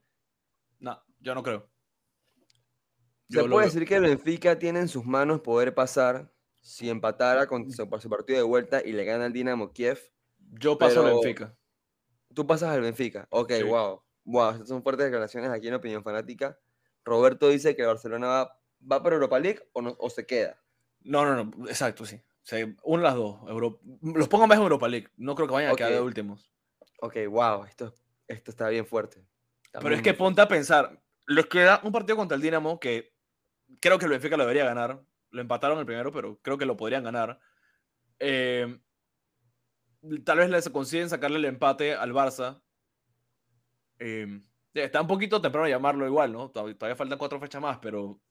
no, 0.80 1.02
yo 1.20 1.36
no 1.36 1.44
creo. 1.44 1.70
Se 3.30 3.44
puede 3.44 3.66
decir 3.66 3.86
que 3.86 3.96
el 3.96 4.04
Benfica 4.04 4.58
tiene 4.58 4.80
en 4.80 4.88
sus 4.88 5.06
manos 5.06 5.42
poder 5.42 5.74
pasar 5.74 6.32
si 6.62 6.90
empatara 6.90 7.48
con 7.48 7.70
su, 7.72 7.90
partido 7.90 8.38
de 8.38 8.44
vuelta 8.44 8.82
y 8.84 8.94
le 8.94 9.04
gana 9.04 9.26
al 9.26 9.34
Dinamo 9.34 9.74
Kiev. 9.74 10.00
Yo 10.38 10.78
paso 10.78 11.06
al 11.06 11.14
Benfica. 11.14 11.58
Tú 12.34 12.48
pasas 12.48 12.70
al 12.70 12.82
Benfica. 12.82 13.28
Ok, 13.32 13.52
wow. 13.66 14.02
Wow, 14.24 14.52
estas 14.52 14.68
son 14.68 14.84
fuertes 14.84 15.06
declaraciones 15.06 15.50
aquí 15.50 15.68
en 15.68 15.76
Opinión 15.76 16.04
Fanática. 16.04 16.60
Roberto 17.06 17.48
dice 17.48 17.76
que 17.76 17.86
Barcelona 17.86 18.28
va, 18.28 18.60
va 18.92 19.02
para 19.02 19.16
Europa 19.16 19.40
League 19.40 19.62
o, 19.72 19.82
no, 19.82 19.96
o 20.00 20.10
se 20.10 20.26
queda. 20.26 20.62
No, 21.02 21.26
no, 21.26 21.46
no, 21.46 21.70
exacto, 21.70 22.06
sí. 22.06 22.22
O 22.84 22.94
una 22.94 23.04
de 23.04 23.08
las 23.10 23.16
dos. 23.16 23.40
Los 24.02 24.28
pongo 24.28 24.48
más 24.48 24.58
en 24.58 24.64
Europa 24.64 24.88
League. 24.88 25.08
No 25.18 25.36
creo 25.36 25.48
que 25.48 25.54
vayan 25.54 25.72
a 25.72 25.76
quedar 25.76 25.94
de 25.94 26.02
últimos. 26.02 26.52
Ok, 27.02 27.16
wow, 27.30 27.66
esto, 27.66 27.94
esto 28.28 28.52
está 28.52 28.70
bien 28.70 28.86
fuerte. 28.86 29.26
Pero 29.82 29.96
es 29.96 30.02
que 30.02 30.14
ponte 30.14 30.42
a 30.42 30.48
pensar, 30.48 31.02
les 31.28 31.46
queda 31.46 31.82
un 31.84 31.92
partido 31.92 32.18
contra 32.18 32.36
el 32.36 32.42
Dinamo 32.42 32.80
que 32.80 33.14
creo 33.80 34.00
que 34.00 34.06
el 34.06 34.12
Benfica 34.12 34.38
lo 34.38 34.44
debería 34.44 34.66
ganar. 34.66 35.02
Lo 35.30 35.42
empataron 35.42 35.78
el 35.80 35.86
primero, 35.86 36.12
pero 36.12 36.40
creo 36.42 36.58
que 36.58 36.66
lo 36.66 36.78
podrían 36.78 37.04
ganar. 37.04 37.40
Eh, 38.20 38.80
tal 40.24 40.38
vez 40.38 40.50
les 40.50 40.70
consiguen 40.70 41.10
sacarle 41.10 41.38
el 41.38 41.46
empate 41.46 41.94
al 41.94 42.14
Barça. 42.14 42.62
Eh, 44.00 44.42
está 44.74 45.02
un 45.02 45.08
poquito 45.08 45.42
temprano 45.42 45.68
llamarlo 45.68 46.06
igual, 46.06 46.32
¿no? 46.32 46.50
Todavía 46.50 46.96
faltan 46.96 47.18
cuatro 47.18 47.40
fechas 47.40 47.62
más, 47.62 47.80
pero 47.80 48.22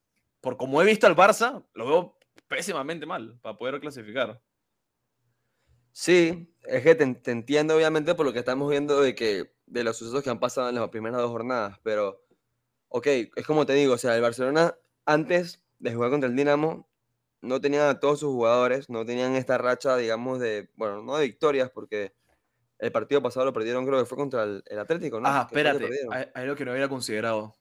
por 0.41 0.57
como 0.57 0.81
he 0.81 0.87
visto 0.87 1.07
al 1.07 1.17
Barça, 1.17 1.65
lo 1.75 1.87
veo 1.87 2.19
pésimamente 2.49 3.07
mal 3.07 3.39
para 3.41 3.57
poder 3.57 3.81
clasificar. 3.81 4.41
Sí, 5.99 6.55
es 6.65 6.83
que 6.83 6.95
te, 6.95 7.31
entiendo 7.31 7.75
obviamente 7.75 8.15
por 8.15 8.27
lo 8.27 8.33
que 8.35 8.41
estamos 8.41 8.69
viendo 8.69 9.01
de 9.01 9.15
que 9.15 9.51
de 9.65 9.83
los 9.83 9.97
sucesos 9.97 10.23
que 10.23 10.29
han 10.29 10.39
pasado 10.39 10.69
en 10.69 10.75
las 10.75 10.91
primeras 10.91 11.23
dos 11.23 11.31
jornadas, 11.31 11.81
pero 11.83 12.23
ok, 12.89 13.07
es 13.35 13.47
como 13.47 13.65
te 13.65 13.73
digo, 13.73 13.95
o 13.95 13.99
sea, 13.99 14.15
el 14.15 14.21
Barcelona 14.21 14.77
antes 15.07 15.65
de 15.79 15.95
jugar 15.95 16.11
contra 16.11 16.29
el 16.29 16.37
Dinamo 16.37 16.87
no 17.41 17.63
tenían 17.63 17.89
a 17.89 17.99
todos 17.99 18.21
sus 18.21 18.29
jugadores, 18.29 18.91
no 18.91 19.07
tenían 19.07 19.37
esta 19.37 19.57
racha, 19.57 19.97
digamos, 19.97 20.39
de, 20.39 20.69
bueno, 20.77 21.03
no 21.03 21.17
de 21.17 21.29
victorias, 21.29 21.71
porque 21.71 22.13
el 22.79 22.93
partido 22.93 23.23
pasado 23.23 23.47
lo 23.47 23.55
perdieron, 23.55 23.87
creo 23.87 23.99
que 23.99 24.05
fue 24.05 24.19
contra 24.19 24.43
el, 24.43 24.79
Atlético, 24.79 25.19
¿no? 25.19 25.29
Ah, 25.29 25.47
espérate, 25.49 25.89
hay, 26.11 26.27
algo 26.35 26.57
que 26.57 26.67
no 26.67 26.73
había 26.73 26.91
considerado. 26.91 27.57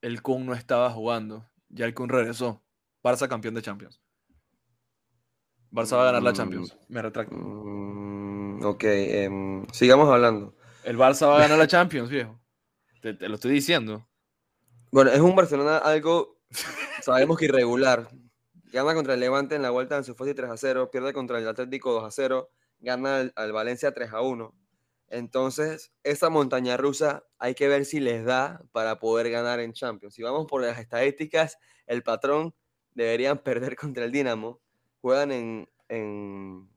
El 0.00 0.22
Kun 0.22 0.46
no 0.46 0.54
estaba 0.54 0.88
jugando, 0.88 1.46
ya 1.68 1.84
el 1.84 1.92
Kun 1.92 2.08
regresó. 2.08 2.62
Barça 3.04 3.28
campeón 3.28 3.54
de 3.54 3.60
Champions. 3.60 4.00
Barça 5.72 5.96
va 5.96 6.02
a 6.02 6.06
ganar 6.06 6.22
la 6.22 6.34
Champions. 6.34 6.76
Me 6.88 7.00
retracto. 7.00 7.34
Mm, 7.34 8.62
ok, 8.62 8.84
em, 8.84 9.66
sigamos 9.72 10.08
hablando. 10.10 10.54
El 10.84 10.98
Barça 10.98 11.26
va 11.26 11.36
a 11.36 11.40
ganar 11.40 11.56
la 11.56 11.66
Champions, 11.66 12.10
viejo. 12.10 12.38
Te, 13.00 13.14
lo 13.26 13.36
estoy 13.36 13.52
diciendo. 13.52 14.06
Bueno, 14.90 15.10
es 15.10 15.20
un 15.20 15.34
Barcelona 15.34 15.78
algo, 15.78 16.38
sabemos 17.00 17.38
que 17.38 17.46
irregular. 17.46 18.10
Gana 18.70 18.94
contra 18.94 19.14
el 19.14 19.20
Levante 19.20 19.54
en 19.54 19.62
la 19.62 19.70
vuelta 19.70 19.96
en 19.96 20.04
su 20.04 20.14
fase 20.14 20.34
3 20.34 20.50
a 20.50 20.56
0, 20.58 20.90
pierde 20.90 21.14
contra 21.14 21.38
el 21.38 21.48
Atlético 21.48 21.92
2 21.92 22.04
a 22.04 22.10
0, 22.10 22.50
gana 22.80 23.30
al, 23.34 23.52
Valencia 23.52 23.92
3 23.92 24.12
a 24.12 24.20
1. 24.20 24.54
Entonces, 25.08 25.92
esa 26.02 26.30
montaña 26.30 26.76
rusa 26.76 27.24
hay 27.38 27.54
que 27.54 27.68
ver 27.68 27.86
si 27.86 28.00
les 28.00 28.24
da 28.24 28.62
para 28.72 28.98
poder 28.98 29.30
ganar 29.30 29.60
en 29.60 29.72
Champions. 29.72 30.14
Si 30.14 30.22
vamos 30.22 30.46
por 30.46 30.62
las 30.62 30.78
estadísticas, 30.78 31.58
el 31.86 32.02
patrón 32.02 32.54
deberían 32.92 33.38
perder 33.42 33.76
contra 33.76 34.04
el 34.04 34.12
Dinamo 34.12 34.61
juegan 35.02 35.32
en, 35.32 35.68
en 35.88 36.70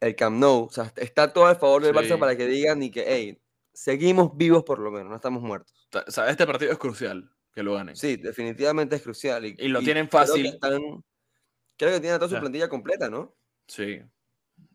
el 0.00 0.16
Camp 0.16 0.36
Nou. 0.36 0.64
O 0.64 0.70
sea, 0.70 0.92
está 0.96 1.32
todo 1.32 1.46
a 1.46 1.54
favor 1.54 1.82
del 1.82 1.94
Barça 1.94 2.18
para 2.18 2.36
que 2.36 2.46
digan 2.46 2.82
y 2.82 2.90
que, 2.90 3.04
hey, 3.06 3.40
seguimos 3.72 4.36
vivos 4.36 4.64
por 4.64 4.80
lo 4.80 4.90
menos, 4.90 5.08
no 5.08 5.16
estamos 5.16 5.42
muertos. 5.42 5.88
O 6.06 6.10
sea, 6.10 6.28
este 6.28 6.46
partido 6.46 6.72
es 6.72 6.78
crucial 6.78 7.30
que 7.54 7.62
lo 7.62 7.74
ganen. 7.74 7.96
Sí, 7.96 8.16
definitivamente 8.16 8.96
es 8.96 9.02
crucial. 9.02 9.44
Y, 9.46 9.68
lo 9.68 9.80
tienen 9.80 10.08
fácil. 10.08 10.58
Creo 10.60 11.94
que, 11.94 12.00
tienen 12.00 12.18
toda 12.18 12.28
su 12.28 12.38
plantilla 12.38 12.68
completa, 12.68 13.08
¿no? 13.08 13.34
Sí. 13.66 14.00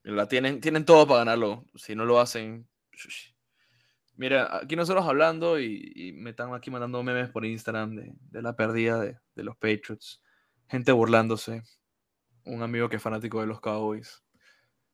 La 0.04 0.28
tienen, 0.28 0.62
tienen 0.62 0.86
todo 0.86 1.08
para 1.08 1.20
ganarlo. 1.20 1.66
Si 1.76 1.96
no 1.96 2.06
lo 2.06 2.20
hacen. 2.20 2.68
Mira, 4.16 4.58
aquí 4.58 4.76
nosotros 4.76 5.06
hablando 5.06 5.60
y, 5.60 6.14
me 6.16 6.32
están 6.32 6.54
aquí 6.54 6.72
mandando 6.72 7.04
memes 7.04 7.30
por 7.30 7.46
Instagram 7.46 7.96
de, 7.96 8.14
de 8.32 8.42
la 8.42 8.56
pérdida 8.56 9.00
de, 9.00 9.18
de, 9.36 9.44
los 9.44 9.56
Patriots. 9.58 10.22
Gente 10.68 10.92
burlándose 10.92 11.64
un 12.48 12.64
amigo 12.64 12.90
que 12.90 12.98
es 12.98 13.02
fanático 13.02 13.42
de 13.42 13.48
los 13.48 13.60
Cowboys. 13.60 14.24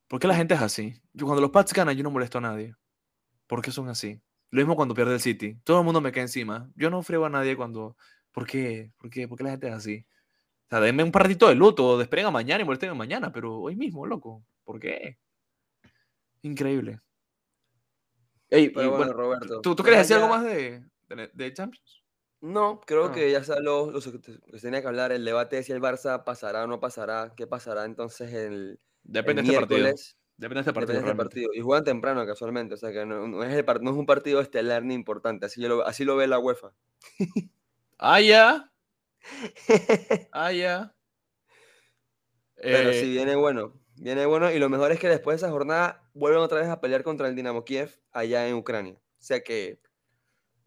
¿Por 0.07 0.19
qué 0.19 0.27
la 0.27 0.35
gente 0.35 0.53
es 0.53 0.61
así? 0.61 1.01
Yo 1.13 1.25
cuando 1.25 1.41
los 1.41 1.51
Pats 1.51 1.73
ganan, 1.73 1.95
yo 1.95 2.03
no 2.03 2.11
molesto 2.11 2.37
a 2.37 2.41
nadie. 2.41 2.75
¿Por 3.47 3.61
qué 3.61 3.71
son 3.71 3.89
así? 3.89 4.21
Lo 4.51 4.59
mismo 4.59 4.75
cuando 4.75 4.93
pierde 4.93 5.13
el 5.13 5.19
City. 5.19 5.57
Todo 5.63 5.79
el 5.79 5.85
mundo 5.85 6.01
me 6.01 6.11
cae 6.11 6.23
encima. 6.23 6.69
Yo 6.75 6.89
no 6.89 7.01
frego 7.01 7.25
a 7.25 7.29
nadie 7.29 7.55
cuando... 7.55 7.97
¿Por 8.31 8.45
qué? 8.45 8.91
¿Por 8.97 9.09
qué? 9.09 9.27
¿Por 9.27 9.37
qué 9.37 9.43
la 9.43 9.51
gente 9.51 9.67
es 9.67 9.73
así? 9.73 10.05
O 10.65 10.69
sea, 10.69 10.79
denme 10.79 11.03
un 11.03 11.11
partito 11.11 11.47
de 11.47 11.55
luto, 11.55 11.97
despeguen 11.97 12.31
mañana 12.33 12.61
y 12.61 12.65
molesten 12.65 12.95
mañana, 12.97 13.31
pero 13.31 13.59
hoy 13.59 13.75
mismo, 13.75 14.05
loco. 14.05 14.43
¿Por 14.63 14.79
qué? 14.79 15.17
Increíble. 16.41 16.99
Ey, 18.49 18.69
bueno, 18.69 19.13
Roberto. 19.13 19.61
¿Tú, 19.61 19.75
tú 19.75 19.81
quieres 19.81 20.01
decir 20.01 20.15
algo 20.17 20.29
más 20.29 20.43
de, 20.43 20.83
de, 21.33 21.53
Champions? 21.53 22.02
No, 22.45 22.81
creo 22.81 23.05
Ah. 23.05 23.11
que 23.13 23.31
ya 23.31 23.41
salió 23.41 23.89
lo 23.89 24.01
que 24.01 24.11
se 24.11 24.59
tenía 24.61 24.81
que 24.81 24.87
hablar, 24.87 25.13
el 25.13 25.23
debate 25.23 25.55
de 25.55 25.63
si 25.63 25.71
el 25.71 25.79
Barça 25.81 26.25
pasará 26.25 26.65
o 26.65 26.67
no 26.67 26.81
pasará, 26.81 27.33
qué 27.37 27.47
pasará 27.47 27.85
entonces 27.85 28.33
el, 28.33 28.81
Depende 29.03 29.41
el 29.41 29.47
de 29.47 29.53
este 29.53 29.53
partido. 29.53 29.97
Depende 30.35 30.55
de 30.55 30.59
este 30.61 30.73
partido. 30.73 30.93
Depende 30.93 30.93
de 30.93 30.99
este 30.99 31.15
partido. 31.15 31.49
Y 31.53 31.61
juegan 31.61 31.85
temprano 31.85 32.25
casualmente, 32.25 32.73
o 32.75 32.77
sea 32.77 32.91
que 32.91 33.05
no, 33.05 33.27
no 33.29 33.43
es, 33.45 33.53
el 33.53 33.65
no 33.81 33.91
es 33.91 33.97
un 33.97 34.05
partido 34.05 34.41
estelar 34.41 34.83
ni 34.83 34.93
importante, 34.93 35.45
así, 35.45 35.61
yo 35.61 35.69
lo, 35.69 35.85
así 35.87 36.03
lo 36.03 36.17
ve 36.17 36.27
la 36.27 36.39
UEFA. 36.39 36.73
Ah, 37.99 38.19
ya. 38.19 38.71
Ah, 40.33 40.51
ya. 40.51 40.93
Pero 42.67 42.91
Eh, 42.91 42.93
sí, 42.93 43.09
viene 43.11 43.35
bueno, 43.35 43.81
viene 43.95 44.25
bueno 44.25 44.51
y 44.51 44.59
lo 44.59 44.69
mejor 44.69 44.91
es 44.91 44.99
que 44.99 45.09
después 45.09 45.39
de 45.41 45.45
esa 45.47 45.51
jornada 45.51 46.09
vuelven 46.13 46.41
otra 46.41 46.59
vez 46.59 46.69
a 46.69 46.79
pelear 46.81 47.03
contra 47.03 47.27
el 47.27 47.35
Dinamo 47.35 47.65
Kiev 47.65 47.99
allá 48.11 48.47
en 48.47 48.55
Ucrania. 48.55 48.95
O 48.95 49.23
sea 49.23 49.41
que 49.43 49.81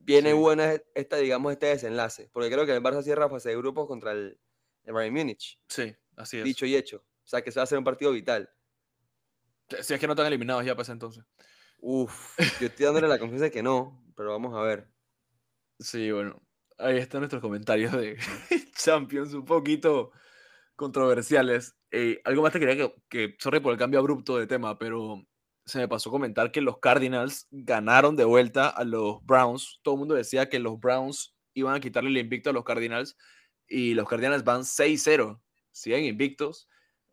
viene 0.07 0.31
Sí. 0.31 0.37
buena 0.37 0.75
esta, 0.95 1.16
digamos, 1.16 1.53
este 1.53 1.66
desenlace, 1.66 2.31
porque 2.33 2.51
creo 2.51 2.64
que 2.64 2.73
el 2.75 2.83
Barça 2.83 3.03
cierra 3.03 3.29
fase 3.29 3.51
de 3.51 3.57
grupos 3.57 3.87
contra 3.87 4.12
el, 4.12 4.38
el 4.85 4.92
Bayern 4.92 5.14
Múnich, 5.14 5.61
Sí, 5.69 5.95
así 6.16 6.38
es. 6.38 6.45
dicho 6.45 6.64
y 6.64 6.77
hecho. 6.77 7.05
O 7.25 7.29
sea 7.29 7.42
que 7.42 7.51
se 7.51 7.59
va 7.59 7.62
a 7.62 7.64
hacer 7.64 7.77
un 7.79 7.85
partido 7.85 8.12
vital. 8.12 8.49
Si 9.83 9.92
es 9.95 9.99
que 10.01 10.07
no 10.07 10.12
están 10.12 10.27
eliminados 10.27 10.64
ya 10.64 10.75
para 10.75 10.83
ese 10.83 10.92
entonces. 10.92 11.25
Uf, 11.79 12.38
yo 12.61 12.69
estoy 12.69 12.87
dándole 12.87 13.09
la 13.09 13.19
confianza 13.19 13.47
de 13.47 13.51
que 13.51 13.62
no, 13.64 14.05
pero 14.16 14.31
vamos 14.31 14.55
a 14.55 14.62
ver. 14.62 14.88
Sí, 15.81 16.11
bueno. 16.12 16.40
Ahí 16.79 16.99
están 16.99 17.21
nuestros 17.21 17.42
comentarios 17.42 17.92
de 17.92 18.16
Champions, 18.77 19.35
un 19.35 19.45
poquito 19.45 20.12
controversiales. 20.77 21.77
Eh, 21.90 22.21
algo 22.25 22.42
más 22.42 22.53
te 22.53 22.61
quería 22.61 22.77
que, 22.77 22.95
que, 23.09 23.37
sorry 23.40 23.61
por 23.61 23.73
el 23.73 23.79
cambio 23.79 23.99
abrupto 24.01 24.38
de 24.38 24.47
tema, 24.47 24.79
pero 24.79 25.27
se 25.66 25.79
me 25.79 25.88
pasó 25.88 26.11
comentar 26.11 26.52
que 26.52 26.61
los 26.61 26.79
Cardinals 26.79 27.48
ganaron 27.50 28.14
de 28.14 28.24
vuelta 28.24 28.68
a 28.68 28.85
los 28.85 29.24
Browns. 29.26 29.81
Todo 29.83 29.94
el 29.94 29.98
mundo 29.98 30.14
decía 30.14 30.48
que 30.48 30.61
los 30.61 30.79
Browns 30.79 31.35
iban 31.55 31.74
a 31.74 31.81
quitarle 31.81 32.09
el 32.11 32.18
invicto 32.18 32.50
a 32.50 32.52
los 32.52 32.64
Cardinals 32.64 33.16
y 33.66 33.94
los 33.94 34.09
Cardinals 34.09 34.44
van 34.44 34.62
6-0, 34.62 35.40
siguen 35.72 36.05
invictos. 36.05 36.68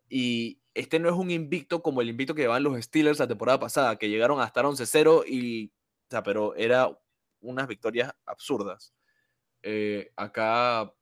Y 0.08 0.60
este 0.72 1.00
no 1.00 1.08
es 1.08 1.16
un 1.16 1.32
invicto 1.32 1.82
como 1.82 2.00
el 2.00 2.08
invicto 2.08 2.34
que 2.34 2.42
llevaban 2.42 2.62
los 2.62 2.80
Steelers 2.80 3.18
la 3.18 3.26
temporada 3.26 3.58
pasada, 3.58 3.96
que 3.96 4.08
llegaron 4.08 4.40
a 4.40 4.44
estar 4.44 4.64
11-0 4.64 5.24
y, 5.26 5.72
o 6.06 6.10
sea, 6.10 6.22
pero 6.22 6.54
era 6.54 6.96
unas 7.40 7.66
victorias 7.66 8.14
absurdas. 8.24 8.94
Eh, 9.62 10.12
acá 10.14 10.94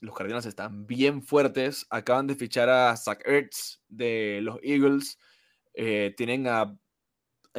los 0.00 0.16
Cardinals 0.16 0.46
están 0.46 0.84
bien 0.84 1.22
fuertes. 1.22 1.86
Acaban 1.90 2.26
de 2.26 2.34
fichar 2.34 2.68
a 2.68 2.96
Zach 2.96 3.20
Ertz 3.24 3.82
de 3.86 4.40
los 4.42 4.58
Eagles. 4.64 5.16
Eh, 5.74 6.12
tienen 6.16 6.48
a, 6.48 6.76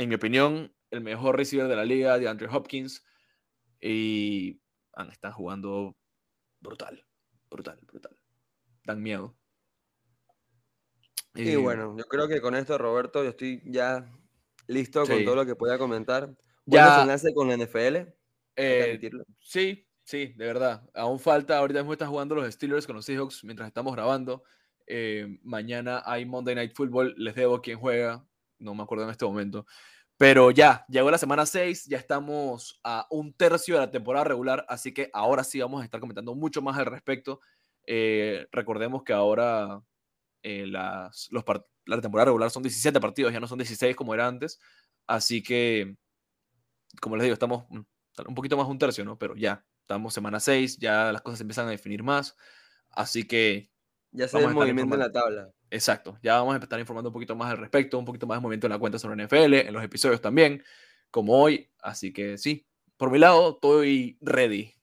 en 0.01 0.09
mi 0.09 0.15
opinión, 0.15 0.73
el 0.91 1.01
mejor 1.01 1.35
receiver 1.38 1.67
de 1.67 1.75
la 1.75 1.83
liga, 1.85 2.17
de 2.17 2.27
Andrew 2.27 2.49
Hopkins. 2.55 3.05
Y 3.81 4.62
están 5.12 5.33
jugando 5.33 5.95
brutal, 6.59 7.05
brutal, 7.49 7.79
brutal. 7.85 8.17
Dan 8.85 9.01
miedo. 9.01 9.35
Y 11.35 11.49
Eh, 11.49 11.57
bueno, 11.57 11.95
yo 11.97 12.03
creo 12.05 12.27
que 12.27 12.41
con 12.41 12.55
esto, 12.55 12.77
Roberto, 12.77 13.23
yo 13.23 13.29
estoy 13.29 13.62
ya 13.65 14.09
listo 14.67 15.05
con 15.05 15.23
todo 15.23 15.35
lo 15.35 15.45
que 15.45 15.55
pueda 15.55 15.77
comentar. 15.77 16.35
Ya- 16.65 16.91
desenlace 16.95 17.33
con 17.33 17.47
la 17.47 17.55
NFL. 17.55 18.13
eh. 18.55 18.99
Sí, 19.39 19.88
sí, 20.03 20.33
de 20.38 20.45
verdad. 20.45 20.89
Aún 20.93 21.19
falta, 21.19 21.57
ahorita 21.57 21.79
mismo 21.79 21.93
están 21.93 22.09
jugando 22.09 22.35
los 22.35 22.53
Steelers 22.53 22.85
con 22.85 22.95
los 22.95 23.05
Seahawks 23.05 23.43
mientras 23.43 23.67
estamos 23.67 23.93
grabando. 23.93 24.43
Eh, 24.88 25.39
mañana 25.43 26.01
hay 26.05 26.25
Monday 26.25 26.55
Night 26.55 26.73
Football, 26.75 27.15
les 27.17 27.35
debo 27.35 27.62
quién 27.62 27.79
juega, 27.79 28.25
no 28.60 28.76
me 28.76 28.84
acuerdo 28.84 29.06
en 29.06 29.12
este 29.12 29.26
momento. 29.26 29.65
Pero 30.17 30.52
ya, 30.52 30.86
llegó 30.89 31.10
la 31.10 31.17
semana 31.17 31.45
6, 31.45 31.86
ya 31.86 31.98
estamos 31.98 32.80
a 32.84 33.08
un 33.10 33.34
tercio 33.34 33.76
de 33.76 33.82
la 33.82 33.91
temporada 33.91 34.26
regular, 34.26 34.65
así 34.67 34.93
que 34.93 35.10
ahora 35.13 35.45
sí 35.45 35.62
vamos 35.62 35.82
a 35.82 35.86
estar 35.86 36.02
comentando 36.02 36.36
mucho 36.36 36.62
más 36.62 36.78
al 36.78 36.88
respecto. 36.88 37.39
Eh, 37.88 38.45
recordemos 38.52 39.04
que 39.04 39.13
ahora 39.13 39.82
eh, 40.43 40.67
las, 40.67 41.30
los 41.32 41.45
la 41.86 42.02
temporada 42.02 42.26
regular 42.26 42.52
son 42.52 42.63
17 42.63 43.00
partidos, 43.00 43.32
ya 43.32 43.39
no 43.39 43.48
son 43.48 43.60
16 43.60 43.95
como 43.95 44.13
era 44.13 44.28
antes, 44.28 44.60
así 45.08 45.41
que, 45.41 45.95
como 47.02 47.15
les 47.15 47.24
digo, 47.24 47.34
estamos 47.34 47.65
mm, 47.69 47.80
un 48.28 48.36
poquito 48.36 48.58
más 48.58 48.67
de 48.67 48.72
un 48.72 48.80
tercio, 48.80 49.06
¿no? 49.06 49.17
Pero 49.17 49.36
ya, 49.36 49.65
estamos 49.82 50.13
semana 50.13 50.39
6, 50.39 50.80
ya 50.80 51.12
las 51.12 51.22
cosas 51.22 51.39
se 51.39 51.43
empiezan 51.43 51.67
a 51.67 51.72
definir 51.72 52.04
más. 52.04 52.36
Así 52.91 53.26
que, 53.26 53.72
Ya 54.12 54.28
se 54.28 54.38
ve 54.38 54.43
el 54.43 54.54
movimiento 54.54 54.95
en 54.95 55.00
la 55.00 55.12
tabla. 55.12 55.54
Exacto, 55.71 56.17
ya 56.21 56.36
vamos 56.36 56.55
a 56.55 56.58
estar 56.58 56.79
informando 56.79 57.10
un 57.10 57.13
poquito 57.13 57.36
más 57.36 57.51
al 57.51 57.58
respecto, 57.58 57.97
un 57.97 58.05
poquito 58.05 58.27
más 58.27 58.38
de 58.38 58.41
movimiento 58.41 58.67
en 58.67 58.73
la 58.73 58.79
cuenta 58.79 58.99
sobre 58.99 59.23
NFL, 59.25 59.53
en 59.53 59.73
los 59.73 59.84
episodios 59.84 60.21
también, 60.21 60.63
como 61.12 61.41
hoy. 61.41 61.69
Así 61.82 62.13
que 62.13 62.38
sí, 62.38 62.67
por 62.99 63.12
mi 63.12 63.17
lado, 63.17 63.51
estoy 63.51 64.17
ready. 64.19 64.75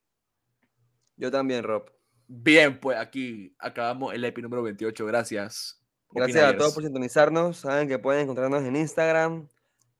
Yo 1.16 1.31
también, 1.31 1.64
Rob. 1.64 1.90
Bien, 2.29 2.81
pues 2.81 2.96
aquí 2.99 3.55
acabamos 3.59 4.14
el 4.14 4.25
EPI 4.25 4.40
número 4.42 4.62
28. 4.62 5.05
Gracias. 5.05 5.83
Gracias 6.11 6.44
a 6.44 6.57
todos 6.57 6.72
por 6.72 6.83
sintonizarnos. 6.83 7.59
Saben 7.59 7.88
que 7.88 7.99
pueden 7.99 8.22
encontrarnos 8.22 8.64
en 8.64 8.75
Instagram, 8.75 9.49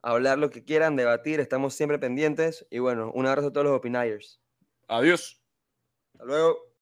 hablar 0.01 0.38
lo 0.38 0.49
que 0.49 0.64
quieran, 0.64 0.96
debatir. 0.96 1.40
Estamos 1.40 1.75
siempre 1.75 1.99
pendientes. 1.99 2.66
Y 2.70 2.79
bueno, 2.79 3.12
un 3.14 3.27
abrazo 3.27 3.49
a 3.49 3.53
todos 3.53 3.66
los 3.66 3.77
opinayers. 3.77 4.40
Adiós. 4.88 5.42
Hasta 6.14 6.25
luego. 6.25 6.76